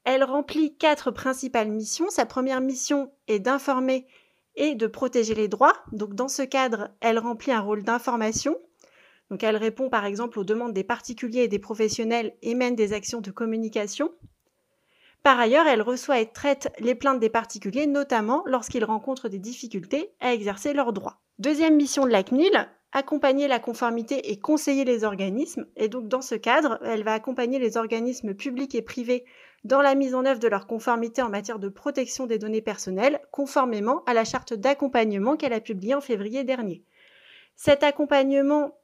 Elle 0.05 0.25
remplit 0.25 0.77
quatre 0.77 1.11
principales 1.11 1.71
missions. 1.71 2.11
Sa 2.11 2.27
première 2.27 2.61
mission 2.61 3.11
est 3.29 3.39
d'informer 3.39 4.07
et 4.57 4.75
de 4.75 4.87
protéger 4.87 5.35
les 5.35 5.49
droits. 5.49 5.73
Donc 5.93 6.13
dans 6.13 6.29
ce 6.29 6.43
cadre, 6.43 6.91
elle 7.01 7.19
remplit 7.19 7.53
un 7.53 7.63
rôle 7.63 7.85
d'information. 7.85 8.59
Donc 9.31 9.43
elle 9.43 9.57
répond 9.57 9.89
par 9.89 10.05
exemple 10.05 10.39
aux 10.39 10.45
demandes 10.45 10.75
des 10.75 10.85
particuliers 10.85 11.45
et 11.45 11.49
des 11.49 11.59
professionnels 11.59 12.35
et 12.43 12.55
mène 12.55 12.77
des 12.77 12.93
actions 12.93 13.23
de 13.23 13.31
communication. 13.31 14.13
Par 15.29 15.41
ailleurs, 15.41 15.67
elle 15.67 15.83
reçoit 15.83 16.21
et 16.21 16.33
traite 16.33 16.73
les 16.79 16.95
plaintes 16.95 17.21
des 17.21 17.29
particuliers, 17.29 17.87
notamment 17.87 18.43
lorsqu'ils 18.47 18.87
rencontrent 18.87 19.29
des 19.29 19.39
difficultés 19.39 20.15
à 20.21 20.33
exercer 20.33 20.73
leurs 20.73 20.95
droits. 20.95 21.21
Deuxième 21.39 21.77
mission 21.77 22.07
de 22.07 22.11
la 22.11 22.23
CNIL, 22.23 22.67
accompagner 22.93 23.47
la 23.47 23.59
conformité 23.59 24.31
et 24.31 24.41
conseiller 24.41 24.87
les 24.87 25.05
organismes. 25.05 25.67
Et 25.77 25.91
donc 25.91 26.09
dans 26.09 26.23
ce 26.23 26.35
cadre, 26.35 26.79
elle 26.83 27.05
va 27.05 27.13
accompagner 27.13 27.59
les 27.59 27.77
organismes 27.77 28.33
publics 28.33 28.75
et 28.75 28.81
privés 28.81 29.27
dans 29.65 29.83
la 29.83 29.95
mise 29.95 30.15
en 30.15 30.25
œuvre 30.25 30.41
de 30.41 30.49
leur 30.49 30.67
conformité 30.67 31.21
en 31.21 31.29
matière 31.29 31.59
de 31.59 31.69
protection 31.69 32.25
des 32.25 32.39
données 32.39 32.63
personnelles, 32.63 33.21
conformément 33.31 34.03
à 34.07 34.15
la 34.15 34.25
charte 34.25 34.55
d'accompagnement 34.55 35.37
qu'elle 35.37 35.53
a 35.53 35.61
publiée 35.61 35.95
en 35.95 36.01
février 36.01 36.43
dernier. 36.43 36.85
Cet 37.55 37.83
accompagnement 37.83 38.79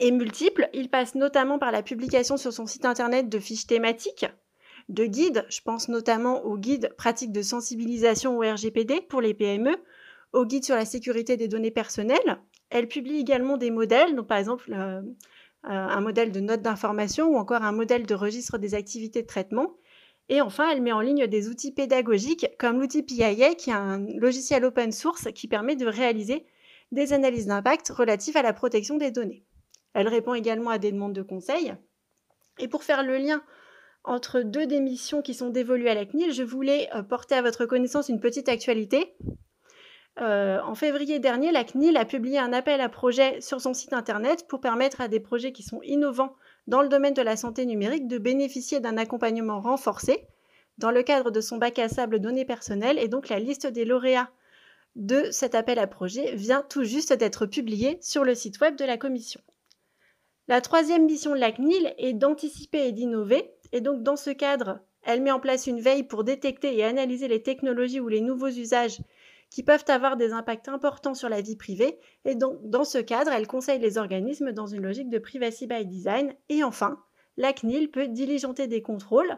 est 0.00 0.12
multiple, 0.12 0.70
il 0.72 0.88
passe 0.88 1.14
notamment 1.14 1.58
par 1.58 1.72
la 1.72 1.82
publication 1.82 2.38
sur 2.38 2.54
son 2.54 2.66
site 2.66 2.86
internet 2.86 3.28
de 3.28 3.38
fiches 3.38 3.66
thématiques 3.66 4.24
de 4.88 5.04
guides. 5.04 5.46
Je 5.48 5.60
pense 5.60 5.88
notamment 5.88 6.44
aux 6.44 6.56
guides 6.56 6.92
pratiques 6.96 7.32
de 7.32 7.42
sensibilisation 7.42 8.38
au 8.38 8.40
RGPD 8.40 9.00
pour 9.02 9.20
les 9.20 9.34
PME, 9.34 9.76
aux 10.32 10.44
guides 10.44 10.64
sur 10.64 10.76
la 10.76 10.84
sécurité 10.84 11.36
des 11.36 11.48
données 11.48 11.70
personnelles. 11.70 12.40
Elle 12.70 12.88
publie 12.88 13.18
également 13.18 13.56
des 13.56 13.70
modèles, 13.70 14.14
donc 14.14 14.26
par 14.26 14.38
exemple 14.38 14.72
euh, 14.72 15.00
euh, 15.00 15.70
un 15.70 16.00
modèle 16.00 16.32
de 16.32 16.40
note 16.40 16.62
d'information 16.62 17.28
ou 17.28 17.36
encore 17.36 17.62
un 17.62 17.72
modèle 17.72 18.06
de 18.06 18.14
registre 18.14 18.58
des 18.58 18.74
activités 18.74 19.22
de 19.22 19.26
traitement. 19.26 19.76
Et 20.28 20.40
enfin, 20.40 20.70
elle 20.70 20.82
met 20.82 20.92
en 20.92 21.00
ligne 21.00 21.26
des 21.26 21.48
outils 21.48 21.72
pédagogiques 21.72 22.48
comme 22.58 22.80
l'outil 22.80 23.02
PIA, 23.02 23.54
qui 23.54 23.70
est 23.70 23.74
un 23.74 24.06
logiciel 24.16 24.64
open 24.64 24.90
source 24.90 25.28
qui 25.34 25.48
permet 25.48 25.76
de 25.76 25.86
réaliser 25.86 26.46
des 26.92 27.12
analyses 27.12 27.46
d'impact 27.46 27.88
relatives 27.90 28.36
à 28.36 28.42
la 28.42 28.52
protection 28.52 28.96
des 28.96 29.10
données. 29.10 29.44
Elle 29.92 30.08
répond 30.08 30.34
également 30.34 30.70
à 30.70 30.78
des 30.78 30.92
demandes 30.92 31.12
de 31.12 31.22
conseils. 31.22 31.74
Et 32.58 32.68
pour 32.68 32.84
faire 32.84 33.02
le 33.02 33.16
lien 33.18 33.42
entre 34.04 34.40
deux 34.40 34.66
démissions 34.66 35.22
qui 35.22 35.34
sont 35.34 35.48
dévolues 35.48 35.88
à 35.88 35.94
la 35.94 36.04
CNIL, 36.04 36.32
je 36.32 36.42
voulais 36.42 36.88
euh, 36.94 37.02
porter 37.02 37.34
à 37.34 37.42
votre 37.42 37.64
connaissance 37.66 38.08
une 38.08 38.20
petite 38.20 38.48
actualité. 38.48 39.16
Euh, 40.20 40.60
en 40.62 40.74
février 40.74 41.18
dernier, 41.18 41.50
la 41.50 41.64
CNIL 41.64 41.96
a 41.96 42.04
publié 42.04 42.38
un 42.38 42.52
appel 42.52 42.80
à 42.80 42.88
projet 42.88 43.40
sur 43.40 43.60
son 43.60 43.74
site 43.74 43.92
internet 43.92 44.46
pour 44.46 44.60
permettre 44.60 45.00
à 45.00 45.08
des 45.08 45.20
projets 45.20 45.52
qui 45.52 45.62
sont 45.62 45.80
innovants 45.82 46.36
dans 46.66 46.82
le 46.82 46.88
domaine 46.88 47.14
de 47.14 47.22
la 47.22 47.36
santé 47.36 47.66
numérique 47.66 48.06
de 48.06 48.18
bénéficier 48.18 48.78
d'un 48.78 48.96
accompagnement 48.96 49.60
renforcé 49.60 50.28
dans 50.78 50.90
le 50.90 51.02
cadre 51.02 51.30
de 51.30 51.40
son 51.40 51.56
bac 51.56 51.78
à 51.78 51.88
sable 51.88 52.20
données 52.20 52.44
personnelles. 52.44 52.98
Et 52.98 53.08
donc 53.08 53.28
la 53.28 53.38
liste 53.38 53.66
des 53.66 53.84
lauréats 53.84 54.30
de 54.94 55.30
cet 55.32 55.54
appel 55.54 55.78
à 55.78 55.86
projet 55.86 56.34
vient 56.36 56.64
tout 56.68 56.84
juste 56.84 57.12
d'être 57.12 57.46
publiée 57.46 57.98
sur 58.00 58.22
le 58.24 58.34
site 58.34 58.60
web 58.60 58.76
de 58.76 58.84
la 58.84 58.96
commission. 58.96 59.40
La 60.46 60.60
troisième 60.60 61.06
mission 61.06 61.34
de 61.34 61.40
la 61.40 61.52
CNIL 61.52 61.94
est 61.96 62.12
d'anticiper 62.12 62.86
et 62.86 62.92
d'innover. 62.92 63.50
Et 63.74 63.80
donc 63.80 64.04
dans 64.04 64.16
ce 64.16 64.30
cadre, 64.30 64.78
elle 65.02 65.20
met 65.20 65.32
en 65.32 65.40
place 65.40 65.66
une 65.66 65.80
veille 65.80 66.04
pour 66.04 66.22
détecter 66.22 66.78
et 66.78 66.84
analyser 66.84 67.26
les 67.26 67.42
technologies 67.42 67.98
ou 67.98 68.06
les 68.06 68.20
nouveaux 68.20 68.48
usages 68.48 69.00
qui 69.50 69.64
peuvent 69.64 69.84
avoir 69.88 70.16
des 70.16 70.32
impacts 70.32 70.68
importants 70.68 71.14
sur 71.14 71.28
la 71.28 71.40
vie 71.40 71.56
privée. 71.56 71.98
Et 72.24 72.36
donc, 72.36 72.58
dans 72.62 72.84
ce 72.84 72.98
cadre, 72.98 73.32
elle 73.32 73.48
conseille 73.48 73.80
les 73.80 73.98
organismes 73.98 74.52
dans 74.52 74.66
une 74.66 74.82
logique 74.82 75.10
de 75.10 75.18
privacy 75.18 75.66
by 75.66 75.84
design. 75.84 76.34
Et 76.48 76.62
enfin, 76.62 77.02
la 77.36 77.52
CNIL 77.52 77.90
peut 77.90 78.06
diligenter 78.06 78.68
des 78.68 78.80
contrôles 78.80 79.36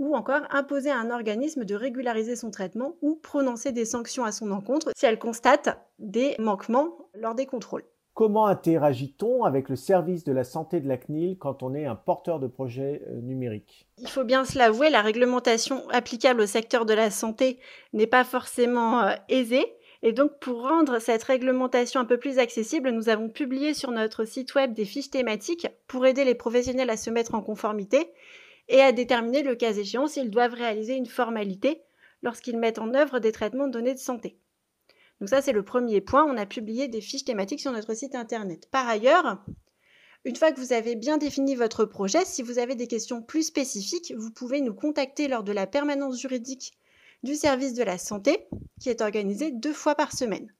ou 0.00 0.16
encore 0.16 0.42
imposer 0.50 0.90
à 0.90 0.98
un 0.98 1.10
organisme 1.10 1.64
de 1.64 1.74
régulariser 1.76 2.34
son 2.34 2.50
traitement 2.50 2.96
ou 3.00 3.14
prononcer 3.14 3.70
des 3.70 3.84
sanctions 3.84 4.24
à 4.24 4.32
son 4.32 4.50
encontre 4.50 4.90
si 4.96 5.06
elle 5.06 5.20
constate 5.20 5.78
des 6.00 6.34
manquements 6.40 7.08
lors 7.14 7.36
des 7.36 7.46
contrôles. 7.46 7.84
Comment 8.18 8.48
interagit-on 8.48 9.44
avec 9.44 9.68
le 9.68 9.76
service 9.76 10.24
de 10.24 10.32
la 10.32 10.42
santé 10.42 10.80
de 10.80 10.88
la 10.88 10.96
CNIL 10.96 11.38
quand 11.38 11.62
on 11.62 11.72
est 11.72 11.86
un 11.86 11.94
porteur 11.94 12.40
de 12.40 12.48
projet 12.48 13.00
euh, 13.06 13.20
numérique? 13.20 13.86
Il 13.98 14.08
faut 14.08 14.24
bien 14.24 14.44
se 14.44 14.58
l'avouer, 14.58 14.90
la 14.90 15.02
réglementation 15.02 15.88
applicable 15.90 16.40
au 16.40 16.46
secteur 16.46 16.84
de 16.84 16.94
la 16.94 17.12
santé 17.12 17.60
n'est 17.92 18.08
pas 18.08 18.24
forcément 18.24 19.02
euh, 19.02 19.14
aisée. 19.28 19.72
Et 20.02 20.10
donc, 20.10 20.36
pour 20.40 20.62
rendre 20.62 20.98
cette 20.98 21.22
réglementation 21.22 22.00
un 22.00 22.04
peu 22.04 22.18
plus 22.18 22.40
accessible, 22.40 22.90
nous 22.90 23.08
avons 23.08 23.28
publié 23.28 23.72
sur 23.72 23.92
notre 23.92 24.24
site 24.24 24.52
web 24.56 24.74
des 24.74 24.84
fiches 24.84 25.10
thématiques 25.10 25.68
pour 25.86 26.04
aider 26.04 26.24
les 26.24 26.34
professionnels 26.34 26.90
à 26.90 26.96
se 26.96 27.10
mettre 27.10 27.36
en 27.36 27.40
conformité 27.40 28.10
et 28.68 28.80
à 28.80 28.90
déterminer 28.90 29.44
le 29.44 29.54
cas 29.54 29.74
échéant 29.74 30.08
s'ils 30.08 30.30
doivent 30.32 30.54
réaliser 30.54 30.96
une 30.96 31.06
formalité 31.06 31.82
lorsqu'ils 32.24 32.58
mettent 32.58 32.80
en 32.80 32.94
œuvre 32.94 33.20
des 33.20 33.30
traitements 33.30 33.68
de 33.68 33.72
données 33.74 33.94
de 33.94 34.00
santé. 34.00 34.40
Donc 35.20 35.28
ça, 35.28 35.42
c'est 35.42 35.52
le 35.52 35.64
premier 35.64 36.00
point. 36.00 36.24
On 36.24 36.36
a 36.36 36.46
publié 36.46 36.88
des 36.88 37.00
fiches 37.00 37.24
thématiques 37.24 37.60
sur 37.60 37.72
notre 37.72 37.94
site 37.94 38.14
internet. 38.14 38.68
Par 38.70 38.88
ailleurs, 38.88 39.42
une 40.24 40.36
fois 40.36 40.52
que 40.52 40.60
vous 40.60 40.72
avez 40.72 40.94
bien 40.94 41.18
défini 41.18 41.54
votre 41.54 41.84
projet, 41.84 42.24
si 42.24 42.42
vous 42.42 42.58
avez 42.58 42.74
des 42.74 42.86
questions 42.86 43.22
plus 43.22 43.44
spécifiques, 43.44 44.12
vous 44.16 44.30
pouvez 44.30 44.60
nous 44.60 44.74
contacter 44.74 45.28
lors 45.28 45.42
de 45.42 45.52
la 45.52 45.66
permanence 45.66 46.20
juridique 46.20 46.72
du 47.22 47.34
service 47.34 47.74
de 47.74 47.82
la 47.82 47.98
santé, 47.98 48.46
qui 48.80 48.90
est 48.90 49.00
organisée 49.00 49.50
deux 49.50 49.72
fois 49.72 49.94
par 49.94 50.12
semaine. 50.12 50.52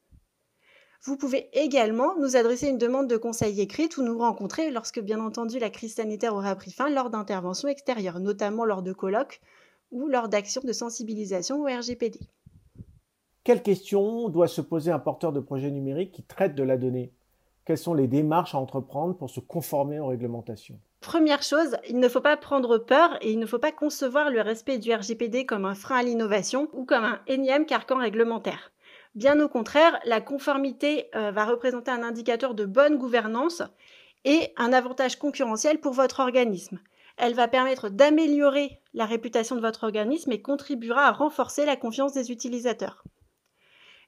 Vous 1.04 1.16
pouvez 1.16 1.48
également 1.52 2.16
nous 2.18 2.34
adresser 2.36 2.68
une 2.68 2.78
demande 2.78 3.08
de 3.08 3.16
conseil 3.16 3.60
écrite 3.60 3.96
ou 3.98 4.02
nous 4.02 4.18
rencontrer 4.18 4.70
lorsque, 4.72 5.00
bien 5.00 5.20
entendu, 5.20 5.60
la 5.60 5.70
crise 5.70 5.94
sanitaire 5.94 6.34
aura 6.34 6.56
pris 6.56 6.72
fin 6.72 6.90
lors 6.90 7.10
d'interventions 7.10 7.68
extérieures, 7.68 8.18
notamment 8.18 8.64
lors 8.64 8.82
de 8.82 8.92
colloques 8.92 9.40
ou 9.92 10.08
lors 10.08 10.28
d'actions 10.28 10.62
de 10.64 10.72
sensibilisation 10.72 11.62
au 11.62 11.66
RGPD. 11.66 12.18
Quelles 13.48 13.62
questions 13.62 14.28
doit 14.28 14.46
se 14.46 14.60
poser 14.60 14.90
un 14.90 14.98
porteur 14.98 15.32
de 15.32 15.40
projet 15.40 15.70
numérique 15.70 16.12
qui 16.12 16.22
traite 16.22 16.54
de 16.54 16.62
la 16.62 16.76
donnée? 16.76 17.14
Quelles 17.64 17.78
sont 17.78 17.94
les 17.94 18.06
démarches 18.06 18.54
à 18.54 18.58
entreprendre 18.58 19.16
pour 19.16 19.30
se 19.30 19.40
conformer 19.40 19.98
aux 19.98 20.08
réglementations? 20.08 20.78
Première 21.00 21.42
chose, 21.42 21.78
il 21.88 21.98
ne 21.98 22.10
faut 22.10 22.20
pas 22.20 22.36
prendre 22.36 22.76
peur 22.76 23.16
et 23.22 23.32
il 23.32 23.38
ne 23.38 23.46
faut 23.46 23.58
pas 23.58 23.72
concevoir 23.72 24.28
le 24.28 24.42
respect 24.42 24.76
du 24.76 24.92
RGPD 24.92 25.46
comme 25.46 25.64
un 25.64 25.74
frein 25.74 26.00
à 26.00 26.02
l'innovation 26.02 26.68
ou 26.74 26.84
comme 26.84 27.04
un 27.04 27.20
énième 27.26 27.64
carcan 27.64 27.96
réglementaire. 27.96 28.70
Bien 29.14 29.40
au 29.40 29.48
contraire, 29.48 29.98
la 30.04 30.20
conformité 30.20 31.06
euh, 31.14 31.30
va 31.30 31.46
représenter 31.46 31.90
un 31.90 32.02
indicateur 32.02 32.52
de 32.52 32.66
bonne 32.66 32.98
gouvernance 32.98 33.62
et 34.26 34.52
un 34.58 34.74
avantage 34.74 35.18
concurrentiel 35.18 35.80
pour 35.80 35.94
votre 35.94 36.20
organisme. 36.20 36.80
Elle 37.16 37.32
va 37.32 37.48
permettre 37.48 37.88
d'améliorer 37.88 38.78
la 38.92 39.06
réputation 39.06 39.56
de 39.56 39.62
votre 39.62 39.84
organisme 39.84 40.32
et 40.32 40.42
contribuera 40.42 41.06
à 41.06 41.12
renforcer 41.12 41.64
la 41.64 41.76
confiance 41.76 42.12
des 42.12 42.30
utilisateurs. 42.30 43.04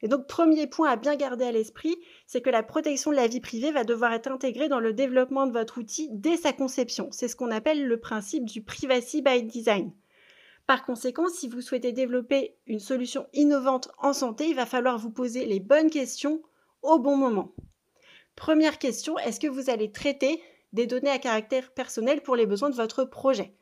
Et 0.03 0.09
donc, 0.09 0.27
premier 0.27 0.67
point 0.67 0.91
à 0.91 0.97
bien 0.97 1.17
garder 1.17 1.45
à 1.45 1.53
l'esprit, 1.53 1.97
c'est 2.27 2.41
que 2.41 2.51
la 2.51 2.63
protection 2.63 3.11
de 3.11 3.17
la 3.17 3.27
vie 3.27 3.41
privée 3.41 3.71
va 3.71 3.85
devoir 3.85 4.13
être 4.13 4.31
intégrée 4.31 4.69
dans 4.69 4.81
le 4.81 4.93
développement 4.93 5.47
de 5.47 5.53
votre 5.53 5.79
outil 5.79 6.09
dès 6.13 6.37
sa 6.37 6.53
conception. 6.53 7.09
C'est 7.11 7.29
ce 7.29 7.37
qu'on 7.37 7.51
appelle 7.51 7.87
le 7.87 8.01
principe 8.01 8.45
du 8.45 8.63
privacy 8.63 9.21
by 9.21 9.43
design. 9.43 9.93
Par 10.67 10.85
conséquent, 10.85 11.29
si 11.29 11.49
vous 11.49 11.61
souhaitez 11.61 11.93
développer 11.93 12.57
une 12.67 12.79
solution 12.79 13.27
innovante 13.33 13.91
en 13.99 14.13
santé, 14.13 14.49
il 14.49 14.55
va 14.55 14.67
falloir 14.67 14.99
vous 14.99 15.11
poser 15.11 15.45
les 15.45 15.61
bonnes 15.61 15.91
questions 15.91 16.43
au 16.83 16.99
bon 16.99 17.17
moment. 17.17 17.53
Première 18.37 18.79
question, 18.79 19.19
est-ce 19.19 19.41
que 19.41 19.49
vous 19.49 19.69
allez 19.69 19.91
traiter 19.93 20.41
des 20.73 20.87
données 20.87 21.11
à 21.11 21.19
caractère 21.19 21.73
personnel 21.73 22.23
pour 22.23 22.37
les 22.37 22.47
besoins 22.47 22.71
de 22.71 22.77
votre 22.77 23.05
projet? 23.05 23.53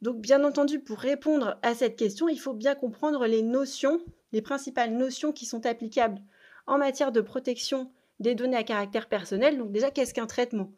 Donc 0.00 0.20
bien 0.20 0.42
entendu, 0.42 0.80
pour 0.80 0.98
répondre 0.98 1.58
à 1.62 1.74
cette 1.74 1.96
question, 1.96 2.28
il 2.28 2.40
faut 2.40 2.54
bien 2.54 2.74
comprendre 2.74 3.26
les 3.26 3.42
notions 3.42 4.00
les 4.32 4.42
principales 4.42 4.92
notions 4.92 5.32
qui 5.32 5.46
sont 5.46 5.66
applicables 5.66 6.20
en 6.66 6.78
matière 6.78 7.12
de 7.12 7.20
protection 7.20 7.90
des 8.20 8.34
données 8.34 8.56
à 8.56 8.64
caractère 8.64 9.08
personnel. 9.08 9.58
Donc 9.58 9.72
déjà, 9.72 9.90
qu'est-ce 9.90 10.14
qu'un 10.14 10.26
traitement? 10.26 10.72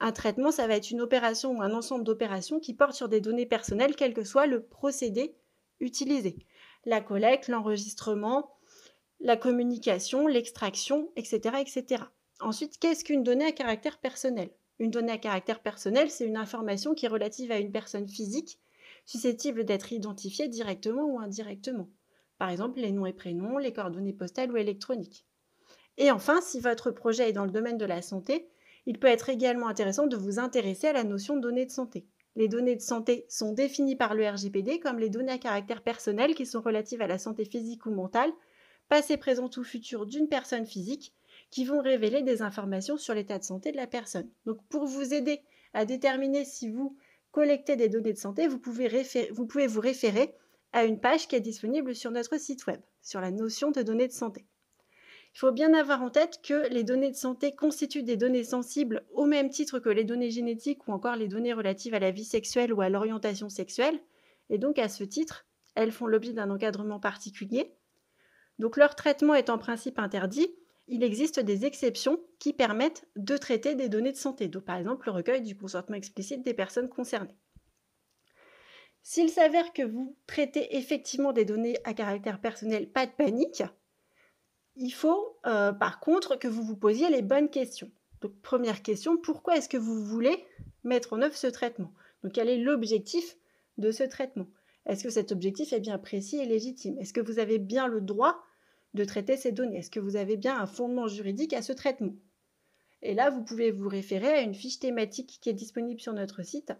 Un 0.00 0.12
traitement, 0.12 0.50
ça 0.50 0.66
va 0.66 0.76
être 0.76 0.90
une 0.90 1.00
opération 1.00 1.56
ou 1.56 1.62
un 1.62 1.72
ensemble 1.72 2.04
d'opérations 2.04 2.60
qui 2.60 2.74
portent 2.74 2.94
sur 2.94 3.08
des 3.08 3.20
données 3.20 3.46
personnelles, 3.46 3.96
quel 3.96 4.14
que 4.14 4.24
soit 4.24 4.46
le 4.46 4.62
procédé 4.62 5.34
utilisé. 5.80 6.36
La 6.84 7.00
collecte, 7.00 7.48
l'enregistrement, 7.48 8.54
la 9.20 9.36
communication, 9.36 10.26
l'extraction, 10.26 11.10
etc., 11.16 11.56
etc. 11.60 12.04
Ensuite, 12.40 12.78
qu'est-ce 12.78 13.04
qu'une 13.04 13.24
donnée 13.24 13.46
à 13.46 13.52
caractère 13.52 13.98
personnel? 13.98 14.50
Une 14.78 14.90
donnée 14.90 15.12
à 15.12 15.18
caractère 15.18 15.60
personnel, 15.60 16.10
c'est 16.10 16.26
une 16.26 16.36
information 16.36 16.94
qui 16.94 17.06
est 17.06 17.08
relative 17.08 17.50
à 17.50 17.58
une 17.58 17.72
personne 17.72 18.08
physique, 18.08 18.60
susceptible 19.06 19.64
d'être 19.64 19.92
identifiée 19.92 20.46
directement 20.46 21.04
ou 21.04 21.18
indirectement 21.18 21.88
par 22.38 22.50
exemple 22.50 22.80
les 22.80 22.92
noms 22.92 23.06
et 23.06 23.12
prénoms, 23.12 23.58
les 23.58 23.72
coordonnées 23.72 24.12
postales 24.12 24.52
ou 24.52 24.56
électroniques. 24.56 25.26
Et 25.96 26.10
enfin, 26.10 26.40
si 26.40 26.60
votre 26.60 26.90
projet 26.90 27.30
est 27.30 27.32
dans 27.32 27.44
le 27.44 27.50
domaine 27.50 27.78
de 27.78 27.84
la 27.84 28.02
santé, 28.02 28.48
il 28.86 28.98
peut 28.98 29.08
être 29.08 29.28
également 29.28 29.68
intéressant 29.68 30.06
de 30.06 30.16
vous 30.16 30.38
intéresser 30.38 30.86
à 30.86 30.92
la 30.92 31.04
notion 31.04 31.36
de 31.36 31.42
données 31.42 31.66
de 31.66 31.70
santé. 31.70 32.06
Les 32.36 32.46
données 32.46 32.76
de 32.76 32.80
santé 32.80 33.26
sont 33.28 33.52
définies 33.52 33.96
par 33.96 34.14
le 34.14 34.28
RGPD 34.28 34.78
comme 34.78 35.00
les 35.00 35.10
données 35.10 35.32
à 35.32 35.38
caractère 35.38 35.82
personnel 35.82 36.34
qui 36.34 36.46
sont 36.46 36.60
relatives 36.60 37.02
à 37.02 37.08
la 37.08 37.18
santé 37.18 37.44
physique 37.44 37.84
ou 37.86 37.90
mentale, 37.90 38.30
passée, 38.88 39.16
présente 39.16 39.56
ou 39.56 39.64
future 39.64 40.06
d'une 40.06 40.28
personne 40.28 40.64
physique, 40.64 41.12
qui 41.50 41.64
vont 41.64 41.80
révéler 41.80 42.22
des 42.22 42.42
informations 42.42 42.96
sur 42.96 43.14
l'état 43.14 43.38
de 43.38 43.44
santé 43.44 43.72
de 43.72 43.76
la 43.76 43.86
personne. 43.86 44.30
Donc 44.46 44.58
pour 44.68 44.86
vous 44.86 45.14
aider 45.14 45.40
à 45.74 45.84
déterminer 45.84 46.44
si 46.44 46.70
vous 46.70 46.96
collectez 47.30 47.76
des 47.76 47.88
données 47.88 48.12
de 48.12 48.18
santé, 48.18 48.46
vous 48.46 48.58
pouvez, 48.58 48.88
vous, 49.32 49.46
pouvez 49.46 49.66
vous 49.66 49.80
référer 49.80 50.34
à 50.72 50.84
une 50.84 51.00
page 51.00 51.28
qui 51.28 51.36
est 51.36 51.40
disponible 51.40 51.94
sur 51.94 52.10
notre 52.10 52.38
site 52.38 52.66
web 52.66 52.80
sur 53.02 53.20
la 53.20 53.30
notion 53.30 53.70
de 53.70 53.82
données 53.82 54.08
de 54.08 54.12
santé. 54.12 54.46
Il 55.34 55.38
faut 55.38 55.52
bien 55.52 55.72
avoir 55.74 56.02
en 56.02 56.10
tête 56.10 56.40
que 56.42 56.68
les 56.68 56.84
données 56.84 57.10
de 57.10 57.16
santé 57.16 57.54
constituent 57.54 58.02
des 58.02 58.16
données 58.16 58.44
sensibles 58.44 59.06
au 59.12 59.24
même 59.24 59.50
titre 59.50 59.78
que 59.78 59.88
les 59.88 60.04
données 60.04 60.30
génétiques 60.30 60.86
ou 60.88 60.92
encore 60.92 61.16
les 61.16 61.28
données 61.28 61.52
relatives 61.52 61.94
à 61.94 62.00
la 62.00 62.10
vie 62.10 62.24
sexuelle 62.24 62.72
ou 62.72 62.80
à 62.80 62.88
l'orientation 62.88 63.48
sexuelle, 63.48 64.00
et 64.50 64.58
donc 64.58 64.78
à 64.78 64.88
ce 64.88 65.04
titre, 65.04 65.46
elles 65.74 65.92
font 65.92 66.06
l'objet 66.06 66.32
d'un 66.32 66.50
encadrement 66.50 66.98
particulier. 66.98 67.72
Donc 68.58 68.76
leur 68.76 68.96
traitement 68.96 69.34
est 69.34 69.50
en 69.50 69.58
principe 69.58 69.98
interdit, 69.98 70.48
il 70.88 71.02
existe 71.02 71.38
des 71.38 71.66
exceptions 71.66 72.18
qui 72.38 72.52
permettent 72.52 73.06
de 73.14 73.36
traiter 73.36 73.74
des 73.74 73.88
données 73.88 74.12
de 74.12 74.16
santé, 74.16 74.48
donc 74.48 74.64
par 74.64 74.76
exemple 74.76 75.06
le 75.06 75.12
recueil 75.12 75.42
du 75.42 75.56
consentement 75.56 75.96
explicite 75.96 76.42
des 76.42 76.54
personnes 76.54 76.88
concernées. 76.88 77.36
S'il 79.10 79.30
s'avère 79.30 79.72
que 79.72 79.80
vous 79.80 80.14
traitez 80.26 80.76
effectivement 80.76 81.32
des 81.32 81.46
données 81.46 81.78
à 81.84 81.94
caractère 81.94 82.42
personnel, 82.42 82.90
pas 82.90 83.06
de 83.06 83.10
panique. 83.10 83.62
Il 84.76 84.90
faut 84.90 85.38
euh, 85.46 85.72
par 85.72 85.98
contre 85.98 86.38
que 86.38 86.46
vous 86.46 86.62
vous 86.62 86.76
posiez 86.76 87.08
les 87.08 87.22
bonnes 87.22 87.48
questions. 87.48 87.90
Donc 88.20 88.38
première 88.42 88.82
question, 88.82 89.16
pourquoi 89.16 89.56
est-ce 89.56 89.70
que 89.70 89.78
vous 89.78 90.04
voulez 90.04 90.44
mettre 90.84 91.14
en 91.14 91.22
œuvre 91.22 91.34
ce 91.34 91.46
traitement? 91.46 91.90
Donc 92.22 92.34
quel 92.34 92.50
est 92.50 92.58
l'objectif 92.58 93.38
de 93.78 93.92
ce 93.92 94.02
traitement? 94.02 94.50
Est-ce 94.84 95.04
que 95.04 95.10
cet 95.10 95.32
objectif 95.32 95.72
est 95.72 95.80
bien 95.80 95.96
précis 95.96 96.36
et 96.36 96.44
légitime? 96.44 96.98
Est-ce 96.98 97.14
que 97.14 97.22
vous 97.22 97.38
avez 97.38 97.58
bien 97.58 97.86
le 97.86 98.02
droit 98.02 98.44
de 98.92 99.04
traiter 99.04 99.38
ces 99.38 99.52
données? 99.52 99.78
Est-ce 99.78 99.90
que 99.90 100.00
vous 100.00 100.16
avez 100.16 100.36
bien 100.36 100.60
un 100.60 100.66
fondement 100.66 101.08
juridique 101.08 101.54
à 101.54 101.62
ce 101.62 101.72
traitement? 101.72 102.12
Et 103.00 103.14
là, 103.14 103.30
vous 103.30 103.42
pouvez 103.42 103.70
vous 103.70 103.88
référer 103.88 104.28
à 104.34 104.42
une 104.42 104.54
fiche 104.54 104.80
thématique 104.80 105.38
qui 105.40 105.48
est 105.48 105.54
disponible 105.54 106.00
sur 106.00 106.12
notre 106.12 106.42
site 106.42 106.74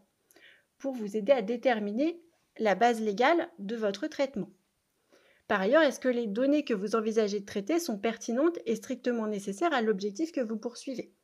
pour 0.79 0.95
vous 0.95 1.17
aider 1.17 1.33
à 1.33 1.43
déterminer 1.43 2.21
la 2.59 2.75
base 2.75 3.01
légale 3.01 3.49
de 3.59 3.77
votre 3.77 4.07
traitement. 4.07 4.51
Par 5.47 5.61
ailleurs, 5.61 5.83
est-ce 5.83 6.01
que 6.01 6.09
les 6.09 6.27
données 6.27 6.65
que 6.65 6.75
vous 6.75 6.95
envisagez 6.95 7.41
de 7.41 7.47
traiter 7.47 7.79
sont 7.79 7.99
pertinentes 7.99 8.59
et 8.67 8.77
strictement 8.77 9.27
nécessaires 9.27 9.73
à 9.73 9.81
l'objectif 9.81 10.31
que 10.31 10.43
vous 10.43 10.59
poursuivez? 10.59 11.15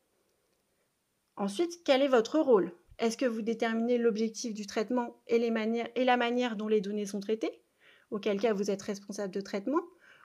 Ensuite, 1.37 1.83
quel 1.85 2.01
est 2.01 2.09
votre 2.09 2.39
rôle? 2.39 2.73
Est-ce 2.99 3.17
que 3.17 3.27
vous 3.27 3.43
déterminez 3.43 3.99
l'objectif 3.99 4.55
du 4.55 4.67
traitement 4.67 5.21
et, 5.27 5.39
la 6.05 6.17
manière 6.17 6.57
dont 6.57 6.69
les 6.69 6.81
données 6.81 7.07
sont 7.07 7.21
traitées 7.21 7.63
Auquel 8.11 8.39
cas 8.39 8.53
vous 8.53 8.71
êtes 8.71 8.83
responsable 8.83 9.35
de 9.35 9.41
traitement? 9.41 9.81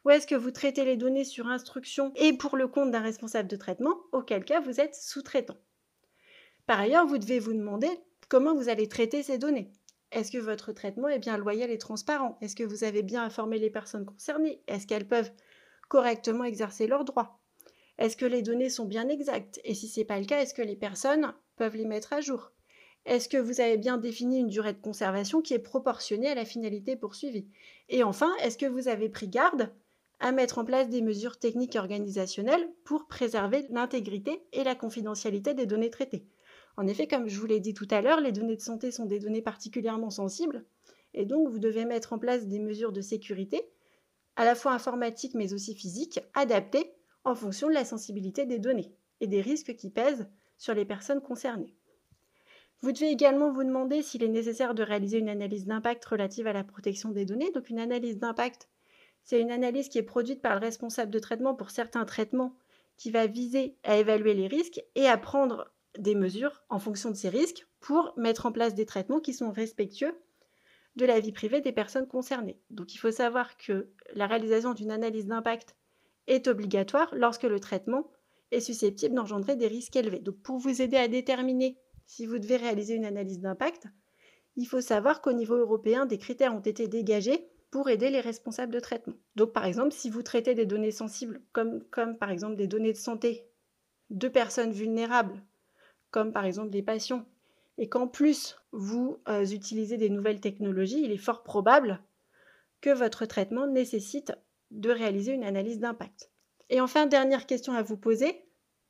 Ou 0.05 0.11
est-ce 0.11 0.27
que 0.27 0.35
vous 0.35 0.51
traitez 0.51 0.85
les 0.85 0.95
données 0.95 1.25
sur 1.25 1.47
instruction 1.47 2.13
et 2.15 2.31
pour 2.33 2.55
le 2.55 2.67
compte 2.67 2.91
d'un 2.91 3.01
responsable 3.01 3.49
de 3.49 3.57
traitement 3.57 3.97
Auquel 4.11 4.45
cas 4.45 4.61
vous 4.61 4.79
êtes 4.79 4.95
sous-traitant? 4.95 5.57
Par 6.67 6.79
ailleurs, 6.79 7.07
vous 7.07 7.17
devez 7.17 7.39
vous 7.39 7.53
demander 7.53 7.89
comment 8.29 8.55
vous 8.55 8.69
allez 8.69 8.87
traiter 8.87 9.23
ces 9.23 9.39
données. 9.39 9.73
Est-ce 10.11 10.31
que 10.31 10.37
votre 10.37 10.71
traitement 10.71 11.07
est 11.07 11.19
bien 11.19 11.37
loyal 11.37 11.69
et 11.69 11.77
transparent? 11.77 12.37
Est-ce 12.41 12.55
que 12.55 12.63
vous 12.63 12.83
avez 12.83 13.03
bien 13.03 13.23
informé 13.23 13.59
les 13.59 13.69
personnes 13.69 14.05
concernées? 14.05 14.61
Est-ce 14.67 14.87
qu'elles 14.87 15.07
peuvent 15.07 15.31
correctement 15.87 16.43
exercer 16.43 16.87
leurs 16.87 17.05
droits? 17.05 17.39
Est-ce 17.97 18.15
que 18.15 18.25
les 18.25 18.41
données 18.41 18.69
sont 18.69 18.85
bien 18.85 19.09
exactes? 19.09 19.59
Et 19.63 19.73
si 19.73 19.87
ce 19.87 19.99
n'est 19.99 20.05
pas 20.05 20.19
le 20.19 20.25
cas, 20.25 20.41
est-ce 20.41 20.53
que 20.53 20.61
les 20.61 20.75
personnes 20.75 21.33
peuvent 21.57 21.75
les 21.75 21.85
mettre 21.85 22.13
à 22.13 22.21
jour? 22.21 22.51
Est-ce 23.05 23.29
que 23.29 23.37
vous 23.37 23.61
avez 23.61 23.77
bien 23.77 23.97
défini 23.97 24.39
une 24.39 24.47
durée 24.47 24.73
de 24.73 24.81
conservation 24.81 25.41
qui 25.41 25.53
est 25.53 25.59
proportionnée 25.59 26.29
à 26.29 26.35
la 26.35 26.45
finalité 26.45 26.95
poursuivie? 26.95 27.47
Et 27.89 28.03
enfin, 28.03 28.31
est-ce 28.41 28.57
que 28.57 28.65
vous 28.65 28.87
avez 28.87 29.09
pris 29.09 29.27
garde 29.27 29.73
à 30.19 30.31
mettre 30.31 30.59
en 30.59 30.65
place 30.65 30.89
des 30.89 31.01
mesures 31.01 31.39
techniques 31.39 31.75
et 31.75 31.79
organisationnelles 31.79 32.69
pour 32.83 33.07
préserver 33.07 33.65
l'intégrité 33.69 34.43
et 34.53 34.63
la 34.63 34.75
confidentialité 34.75 35.53
des 35.53 35.65
données 35.65 35.89
traitées? 35.89 36.27
En 36.77 36.88
effet, 36.88 37.08
comme 37.08 37.27
je 37.27 37.39
vous 37.39 37.45
l'ai 37.45 37.60
dit 37.60 37.73
tout 37.73 37.88
à 37.91 38.01
l'heure, 38.01 38.21
les 38.21 38.32
données 38.32 38.55
de 38.55 38.62
santé 38.62 38.91
sont 38.91 39.05
des 39.05 39.19
données 39.19 39.41
particulièrement 39.41 40.10
sensibles 40.10 40.65
et 41.13 41.25
donc 41.25 41.49
vous 41.49 41.60
devez 41.60 41.86
mettre 41.86 42.13
en 42.13 42.19
place 42.19 42.47
des 42.47 42.60
mesures 42.60 42.91
de 42.91 43.01
sécurité, 43.01 43.69
à 44.36 44.45
la 44.45 44.55
fois 44.55 44.73
informatiques 44.73 45.34
mais 45.34 45.53
aussi 45.53 45.75
physiques, 45.75 46.19
adaptées 46.34 46.93
en 47.23 47.36
fonction 47.36 47.67
de 47.67 47.73
la 47.73 47.86
sensibilité 47.86 48.45
des 48.45 48.60
données 48.60 48.93
et 49.19 49.27
des 49.27 49.41
risques 49.41 49.75
qui 49.75 49.89
pèsent 49.89 50.27
sur 50.58 50.73
les 50.73 50.86
personnes 50.86 51.21
concernées. 51.21 51.75
Vous 52.82 52.93
devez 52.93 53.10
également 53.10 53.51
vous 53.51 53.63
demander 53.63 54.01
s'il 54.01 54.23
est 54.23 54.29
nécessaire 54.29 54.73
de 54.73 54.84
réaliser 54.84 55.17
une 55.17 55.27
analyse 55.27 55.65
d'impact 55.65 56.05
relative 56.05 56.47
à 56.47 56.53
la 56.53 56.63
protection 56.63 57.10
des 57.10 57.25
données. 57.25 57.51
Donc 57.51 57.69
une 57.69 57.79
analyse 57.79 58.19
d'impact, 58.19 58.69
c'est 59.23 59.41
une 59.41 59.51
analyse 59.51 59.89
qui 59.89 59.97
est 59.97 60.03
produite 60.03 60.41
par 60.41 60.53
le 60.53 60.62
responsable 60.62 61.12
de 61.12 61.19
traitement 61.19 61.55
pour 61.55 61.71
certains 61.71 62.05
traitements 62.05 62.55
qui 62.95 63.12
va 63.12 63.27
viser 63.27 63.75
à 63.84 63.97
évaluer 63.97 64.34
les 64.34 64.47
risques 64.47 64.82
et 64.95 65.08
à 65.08 65.17
prendre 65.17 65.73
des 65.97 66.15
mesures 66.15 66.63
en 66.69 66.80
fonction 66.80 67.10
de 67.10 67.15
ces 67.15 67.30
risques 67.30 67.67
pour 67.80 68.13
mettre 68.17 68.45
en 68.45 68.52
place 68.52 68.75
des 68.75 68.86
traitements 68.86 69.19
qui 69.19 69.34
sont 69.34 69.52
respectueux 69.52 70.13
de 70.95 71.06
la 71.06 71.19
vie 71.19 71.32
privée 71.32 71.62
des 71.62 71.71
personnes 71.71 72.08
concernées. 72.08 72.60
Donc 72.69 72.93
il 72.93 72.97
faut 72.97 73.12
savoir 73.12 73.58
que 73.58 73.89
la 74.13 74.28
réalisation 74.28 74.73
d'une 74.73 74.91
analyse 74.91 75.25
d'impact 75.25 75.75
est 76.28 76.47
obligatoire 76.47 77.13
lorsque 77.13 77.43
le 77.43 77.60
traitement 77.60 78.12
est 78.52 78.60
susceptible 78.60 79.15
d'engendrer 79.15 79.56
des 79.56 79.67
risques 79.67 79.95
élevés. 79.95 80.19
Donc 80.19 80.41
pour 80.41 80.58
vous 80.58 80.82
aider 80.82 80.97
à 80.97 81.08
déterminer 81.08 81.78
si 82.06 82.25
vous 82.25 82.39
devez 82.39 82.58
réaliser 82.58 82.95
une 82.95 83.06
analyse 83.06 83.39
d'impact, 83.39 83.88
il 84.56 84.65
faut 84.65 84.82
savoir 84.82 85.21
qu'au 85.21 85.32
niveau 85.32 85.56
européen, 85.56 86.06
des 86.06 86.17
critères 86.17 86.56
ont 86.56 86.60
été 86.60 86.88
dégagés 86.88 87.47
pour 87.71 87.89
aider 87.89 88.10
les 88.10 88.19
responsables 88.19 88.73
de 88.73 88.80
traitement. 88.80 89.13
Donc 89.36 89.54
par 89.54 89.65
exemple, 89.65 89.93
si 89.93 90.10
vous 90.10 90.23
traitez 90.23 90.56
des 90.56 90.65
données 90.65 90.91
sensibles 90.91 91.41
comme, 91.52 91.84
par 92.19 92.32
exemple 92.32 92.56
des 92.56 92.67
données 92.67 92.93
de 92.93 92.97
santé 92.97 93.45
de 94.10 94.28
personnes 94.28 94.71
vulnérables 94.71 95.43
comme 96.12 96.32
par 96.32 96.45
exemple 96.45 96.69
des 96.69 96.82
patients, 96.82 97.26
et 97.78 97.88
qu'en 97.88 98.08
plus 98.08 98.58
vous 98.72 99.19
euh, 99.28 99.45
utilisez 99.45 99.98
des 99.98 100.10
nouvelles 100.10 100.41
technologies, 100.41 101.04
il 101.04 101.12
est 101.12 101.17
fort 101.17 101.43
probable 101.43 102.02
que 102.82 102.89
votre 102.89 103.26
traitement 103.26 103.67
nécessite 103.67 104.34
de 104.72 104.89
réaliser 104.89 105.34
une 105.34 105.43
analyse 105.43 105.80
d'impact. 105.80 106.30
Et 106.69 106.82
enfin, 106.82 107.08
dernière 107.08 107.45
question 107.45 107.74
à 107.74 107.82
vous 107.82 107.98
poser, 107.98 108.45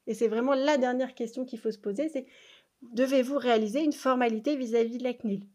et 0.07 0.13
c'est 0.13 0.27
vraiment 0.27 0.53
la 0.53 0.77
dernière 0.77 1.15
question 1.15 1.45
qu'il 1.45 1.59
faut 1.59 1.71
se 1.71 1.77
poser, 1.77 2.09
c'est 2.09 2.25
devez-vous 2.81 3.37
réaliser 3.37 3.83
une 3.83 3.93
formalité 3.93 4.55
vis-à-vis 4.55 4.97
de 4.97 5.03
la 5.03 5.13
CNIL 5.13 5.45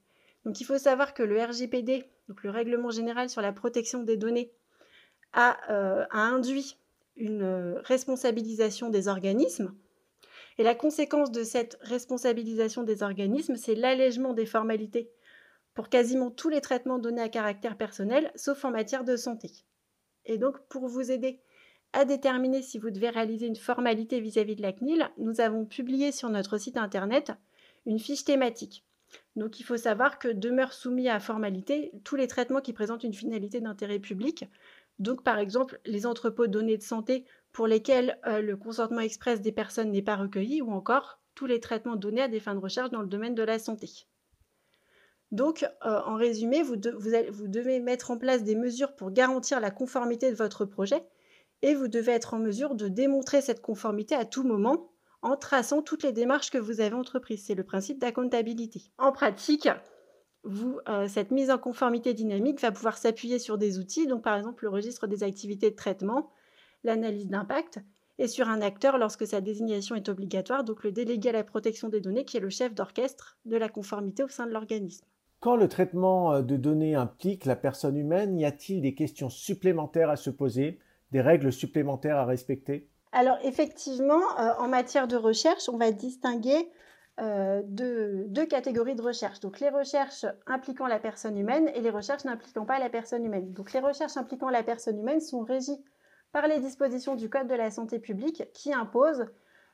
Donc 0.45 0.61
il 0.61 0.65
faut 0.65 0.79
savoir 0.79 1.15
que 1.15 1.23
le 1.23 1.43
RGPD, 1.43 2.05
donc 2.29 2.43
le 2.43 2.51
Règlement 2.51 2.91
général 2.91 3.29
sur 3.29 3.43
la 3.43 3.53
protection 3.53 4.03
des 4.03 4.17
données, 4.17 4.53
a, 5.33 5.57
euh, 5.71 6.07
induit 6.11 6.77
une 7.17 7.43
euh, 7.43 7.81
responsabilisation 7.83 8.91
des 8.91 9.09
organismes 9.09 9.75
et 10.59 10.63
la 10.63 10.75
conséquence 10.75 11.31
de 11.31 11.43
cette 11.43 11.79
responsabilisation 11.81 12.83
des 12.85 13.03
organismes, 13.03 13.57
c'est 13.57 13.75
l'allègement 13.75 14.35
des 14.35 14.47
formalités 14.47 15.11
pour 15.75 15.89
quasiment 15.89 16.31
tous 16.31 16.49
les 16.49 16.61
traitements 16.61 16.99
donnés 16.99 17.23
à 17.23 17.29
caractère 17.29 17.77
personnel, 17.77 18.31
sauf 18.37 18.65
en 18.65 18.71
matière 18.71 19.05
de 19.05 19.17
santé. 19.17 19.51
Et 20.25 20.39
donc, 20.39 20.59
pour 20.69 20.87
vous 20.87 21.11
aider 21.11 21.41
à 21.93 22.05
déterminer 22.05 22.63
si 22.63 22.79
vous 22.79 22.91
devez 22.91 23.09
réaliser 23.09 23.47
une 23.47 23.57
formalité 23.57 24.21
vis-à-vis 24.21 24.57
de 24.57 24.63
la 24.63 24.73
CNIL, 24.73 25.11
nous 25.19 25.41
avons 25.41 25.65
publié 25.65 26.13
sur 26.13 26.29
notre 26.29 26.59
site 26.59 26.77
internet 26.77 27.33
une 27.87 27.99
fiche 27.99 28.25
thématique. 28.25 28.85
Donc 29.37 29.61
il 29.61 29.63
faut 29.63 29.77
savoir 29.77 30.19
que 30.19 30.29
demeurent 30.29 30.73
soumis 30.73 31.09
à 31.09 31.21
formalité 31.21 31.93
tous 32.03 32.17
les 32.17 32.27
traitements 32.27 32.61
qui 32.61 32.73
présentent 32.73 33.05
une 33.05 33.15
finalité 33.15 33.61
d'intérêt 33.61 34.01
public. 34.01 34.45
Donc 34.99 35.23
par 35.23 35.39
exemple 35.39 35.81
les 35.85 36.07
entrepôts 36.07 36.49
de 36.49 36.61
de 36.61 36.81
santé 36.81 37.25
pour 37.55 37.69
lesquels 37.69 38.19
euh, 38.27 38.43
le 38.43 38.57
consentement 38.57 39.01
express 39.01 39.41
des 39.41 39.53
personnes 39.53 39.93
n'est 39.93 40.03
pas 40.03 40.17
recueilli, 40.17 40.61
ou 40.61 40.73
encore 40.73 41.21
tous 41.37 41.47
les 41.47 41.61
traitements 41.61 41.97
donnés 41.97 42.23
à 42.23 42.29
des 42.29 42.41
fins 42.41 42.55
de 42.55 42.61
recherche 42.61 42.91
dans 42.91 43.01
le 43.01 43.07
domaine 43.07 43.37
de 43.37 43.45
la 43.45 43.59
santé. 43.59 43.89
Donc, 45.31 45.65
euh, 45.87 46.01
en 46.05 46.17
résumé, 46.17 46.63
vous, 46.63 46.77
devez 46.77 47.81
mettre 47.81 48.11
en 48.11 48.19
place 48.19 48.43
des 48.43 48.57
mesures 48.57 48.95
pour 48.95 49.13
garantir 49.13 49.61
la 49.61 49.71
conformité 49.71 50.31
de 50.31 50.37
votre 50.37 50.65
projet 50.65 51.07
et 51.63 51.75
vous 51.75 51.89
devez 51.89 52.13
être 52.13 52.35
en 52.35 52.39
mesure 52.39 52.75
de 52.75 52.89
démontrer 52.89 53.41
cette 53.41 53.63
conformité 53.63 54.17
à 54.17 54.25
tout 54.25 54.43
moment 54.43 54.91
en 55.23 55.37
traçant 55.37 55.81
toutes 55.81 56.03
les 56.03 56.13
démarches 56.13 56.51
que 56.51 56.59
vous 56.59 56.81
avez 56.81 56.95
entreprises. 56.95 57.45
C'est 57.47 57.55
le 57.55 57.65
principe 57.65 58.01
d'accountability. 58.01 58.93
En 58.99 59.13
pratique, 59.13 59.69
euh, 60.89 61.09
cette 61.09 61.31
mise 61.31 61.51
en 61.51 61.59
conformité 61.59 62.15
dynamique 62.15 62.61
va 62.61 62.73
pouvoir 62.73 62.99
s'appuyer 62.99 63.39
sur 63.39 63.59
des 63.59 63.79
outils, 63.79 64.09
donc 64.09 64.23
par 64.25 64.37
exemple 64.37 64.65
le 64.65 64.71
registre 64.71 65.07
des 65.07 65.23
activités 65.23 65.71
de 65.71 65.77
traitement, 65.77 66.33
l'analyse 66.85 67.29
d'impact, 67.29 67.81
et 68.19 68.29
sur 68.29 68.49
un 68.49 68.63
acteur 68.63 68.99
lorsque 68.99 69.27
sa 69.27 69.41
désignation 69.41 69.97
est 69.97 70.09
obligatoire, 70.09 70.65
donc 70.65 70.85
le 70.85 70.93
délégué 70.93 71.31
à 71.31 71.33
la 71.33 71.45
protection 71.45 71.89
des 71.89 72.01
données 72.01 72.25
qui 72.25 72.37
est 72.37 72.41
le 72.41 72.51
chef 72.51 72.75
d'orchestre 72.75 73.39
de 73.45 73.57
la 73.57 73.69
conformité 73.69 74.23
au 74.23 74.29
sein 74.29 74.47
de 74.47 74.53
l'organisme. 74.53 75.05
Quand 75.41 75.57
le 75.57 75.69
traitement 75.69 76.33
euh, 76.33 76.43
de 76.43 76.57
données 76.57 76.95
implique 76.95 77.45
la 77.45 77.57
personne 77.57 77.97
humaine, 77.97 78.39
y 78.39 78.45
a-t-il 78.45 78.81
des 78.81 78.95
questions 78.95 79.29
supplémentaires 79.29 80.11
à 80.11 80.17
se 80.17 80.31
poser, 80.31 80.79
des 81.11 81.21
règles 81.21 81.53
supplémentaires 81.53 82.17
à 82.17 82.25
respecter? 82.25 82.89
Alors 83.13 83.39
effectivement, 83.43 84.23
euh, 84.39 84.53
en 84.59 84.69
matière 84.69 85.07
de 85.07 85.17
recherche, 85.17 85.69
on 85.69 85.77
va 85.77 85.93
distinguer 85.93 86.69
euh, 87.21 87.63
deux, 87.65 88.25
deux, 88.29 88.47
catégories 88.47 88.97
de 88.97 89.03
recherche. 89.03 89.39
Donc 89.41 89.61
les 89.61 89.69
recherches 89.69 90.27
impliquant 90.47 90.87
la 90.87 90.99
personne 90.99 91.37
humaine 91.37 91.71
et 91.75 91.81
les 91.81 91.91
recherches 91.91 92.25
n'impliquant 92.25 92.65
pas 92.65 92.79
la 92.79 92.89
personne 92.89 93.25
humaine. 93.25 93.53
Donc 93.53 93.73
les 93.73 93.81
recherches 93.81 94.17
impliquant 94.17 94.51
la 94.51 94.63
personne 94.63 94.99
humaine 94.99 95.21
sont 95.21 95.45
régies 95.45 95.79
par 96.35 96.49
les 96.49 96.59
dispositions 96.59 97.15
du 97.15 97.31
Code 97.31 97.47
de 97.47 97.55
la 97.55 97.71
santé 97.71 98.01
publique 98.01 98.43
qui 98.53 98.75
imposent 98.75 99.27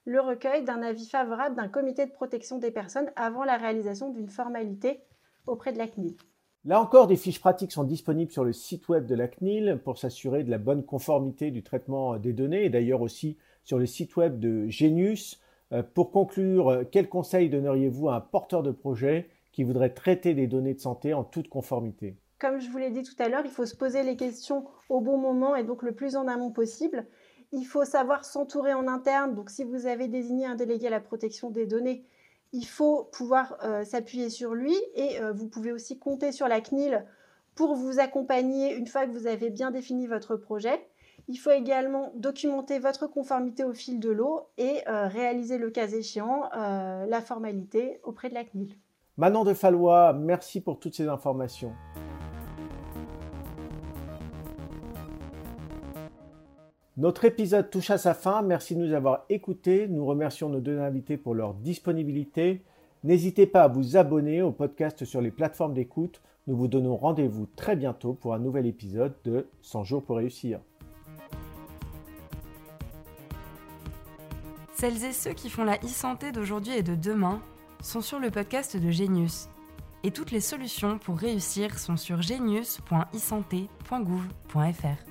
le 0.05 0.21
recueil 0.21 0.63
d'un 0.63 0.83
avis 0.83 1.09
favorable 1.09 1.57
d'un 1.57 1.69
comité 1.69 2.05
de 2.05 2.13
protection 2.13 2.59
des 2.59 2.71
personnes 2.71 3.11
avant 3.17 3.45
la 3.45 3.57
réalisation 3.57 4.11
d'une 4.11 4.29
formalité 4.29 5.01
auprès 5.47 5.73
de 5.73 5.79
la 5.79 5.89
CNIL. 5.89 6.17
Là 6.67 6.79
encore, 6.79 7.07
des 7.07 7.17
fiches 7.17 7.41
pratiques 7.41 7.73
sont 7.73 7.85
disponibles 7.85 8.31
sur 8.31 8.45
le 8.45 8.53
site 8.53 8.91
web 8.91 9.07
de 9.07 9.15
la 9.15 9.27
CNIL 9.27 9.81
pour 9.83 9.97
s'assurer 9.97 10.45
de 10.45 10.51
la 10.51 10.59
bonne 10.59 10.85
conformité 10.85 11.51
du 11.51 11.63
traitement 11.63 12.19
des 12.19 12.35
données 12.35 12.67
et 12.67 12.71
d'ailleurs 12.71 13.01
aussi 13.01 13.39
sur 13.65 13.79
le 13.79 13.87
site 13.87 14.17
web 14.17 14.39
de 14.39 14.69
Genius. 14.69 15.41
Euh, 15.73 15.83
pour 15.83 16.11
conclure, 16.11 16.85
quel 16.93 17.09
conseil 17.09 17.49
donneriez-vous 17.49 18.11
à 18.11 18.17
un 18.17 18.21
porteur 18.21 18.63
de 18.63 18.71
projet 18.71 19.31
qui 19.51 19.65
voudrait 19.65 19.95
traiter 19.95 20.35
des 20.35 20.47
données 20.47 20.75
de 20.75 20.81
santé 20.81 21.15
en 21.15 21.25
toute 21.25 21.49
conformité? 21.49 22.19
Comme 22.41 22.59
je 22.59 22.71
vous 22.71 22.79
l'ai 22.79 22.91
dit 22.91 23.03
tout 23.03 23.15
à 23.23 23.29
l'heure, 23.29 23.43
il 23.45 23.51
faut 23.51 23.67
se 23.67 23.77
poser 23.77 24.03
les 24.03 24.17
questions 24.17 24.65
au 24.89 25.01
bon 25.01 25.19
moment 25.19 25.55
et 25.55 25.63
donc 25.63 25.83
le 25.83 25.93
plus 25.93 26.17
en 26.17 26.27
amont 26.27 26.51
possible. 26.51 27.07
Il 27.53 27.65
faut 27.65 27.85
savoir 27.85 28.25
s'entourer 28.25 28.73
en 28.73 28.89
interne. 28.89 29.35
Donc, 29.35 29.51
si 29.51 29.63
vous 29.63 29.87
avez 29.87 30.09
désigné 30.09 30.47
un 30.47 30.55
délégué 30.55 30.87
à 30.87 30.91
la 30.91 31.01
protection 31.01 31.51
des 31.51 31.67
données, 31.67 32.05
il 32.53 32.65
faut 32.65 33.05
pouvoir 33.13 33.59
euh, 33.63 33.85
s'appuyer 33.85 34.31
sur 34.31 34.55
lui 34.55 34.75
et 34.95 35.21
euh, 35.21 35.33
vous 35.33 35.49
pouvez 35.49 35.71
aussi 35.71 35.99
compter 35.99 36.33
sur 36.33 36.49
la 36.49 36.61
CNIL 36.61 37.05
pour 37.55 37.75
vous 37.75 38.01
accompagner 38.01 38.75
une 38.75 38.87
fois 38.87 39.07
que 39.07 39.13
vous 39.13 39.27
avez 39.27 39.51
bien 39.51 39.71
défini 39.71 40.07
votre 40.07 40.37
projet. 40.37 40.89
Il 41.29 41.37
faut 41.37 41.51
également 41.51 42.11
documenter 42.17 42.79
votre 42.79 43.07
conformité 43.07 43.65
au 43.65 43.75
fil 43.75 44.01
de 44.01 44.11
l'eau 44.11 44.49
et 44.57 44.81
euh, 44.89 45.07
réaliser 45.07 45.59
le 45.59 45.71
cas 45.71 45.87
échéant 45.87 46.49
la 46.53 47.21
formalité 47.21 48.01
auprès 48.03 48.31
de 48.31 48.35
la 48.35 48.45
CNIL. 48.45 48.75
Manon 49.17 49.45
de 49.45 49.53
Fallois, 49.53 50.15
merci 50.15 50.61
pour 50.61 50.81
toutes 50.81 50.95
ces 50.95 51.07
informations. 51.07 51.73
Notre 57.01 57.25
épisode 57.25 57.69
touche 57.71 57.89
à 57.89 57.97
sa 57.97 58.13
fin. 58.13 58.43
Merci 58.43 58.77
de 58.77 58.81
nous 58.81 58.93
avoir 58.93 59.25
écoutés. 59.31 59.89
Nous 59.89 60.05
remercions 60.05 60.51
nos 60.51 60.61
deux 60.61 60.79
invités 60.79 61.17
pour 61.17 61.35
leur 61.35 61.55
disponibilité. 61.55 62.61
N'hésitez 63.05 63.47
pas 63.47 63.63
à 63.63 63.69
vous 63.69 63.97
abonner 63.97 64.43
au 64.43 64.53
podcast 64.53 65.07
sur 65.07 65.23
les 65.23 65.31
plateformes 65.31 65.73
d'écoute. 65.73 66.21
Nous 66.47 66.55
vous 66.55 66.69
donnons 66.69 66.97
rendez-vous 66.97 67.49
très 67.57 67.75
bientôt 67.75 68.13
pour 68.13 68.35
un 68.35 68.39
nouvel 68.39 68.67
épisode 68.67 69.15
de 69.25 69.47
100 69.63 69.85
jours 69.85 70.03
pour 70.03 70.19
réussir. 70.19 70.61
Celles 74.75 75.03
et 75.03 75.13
ceux 75.13 75.33
qui 75.33 75.49
font 75.49 75.65
la 75.65 75.79
e-santé 75.79 76.33
d'aujourd'hui 76.33 76.75
et 76.75 76.83
de 76.83 76.97
demain 76.97 77.41
sont 77.83 78.03
sur 78.03 78.19
le 78.19 78.31
podcast 78.31 78.77
de 78.77 78.91
Genius. 78.91 79.49
Et 80.05 80.11
toutes 80.11 80.33
les 80.33 80.41
solutions 80.41 80.99
pour 80.99 81.17
réussir 81.17 81.79
sont 81.79 81.97
sur 81.97 82.21
genius.isanté.gouv.fr. 82.21 85.10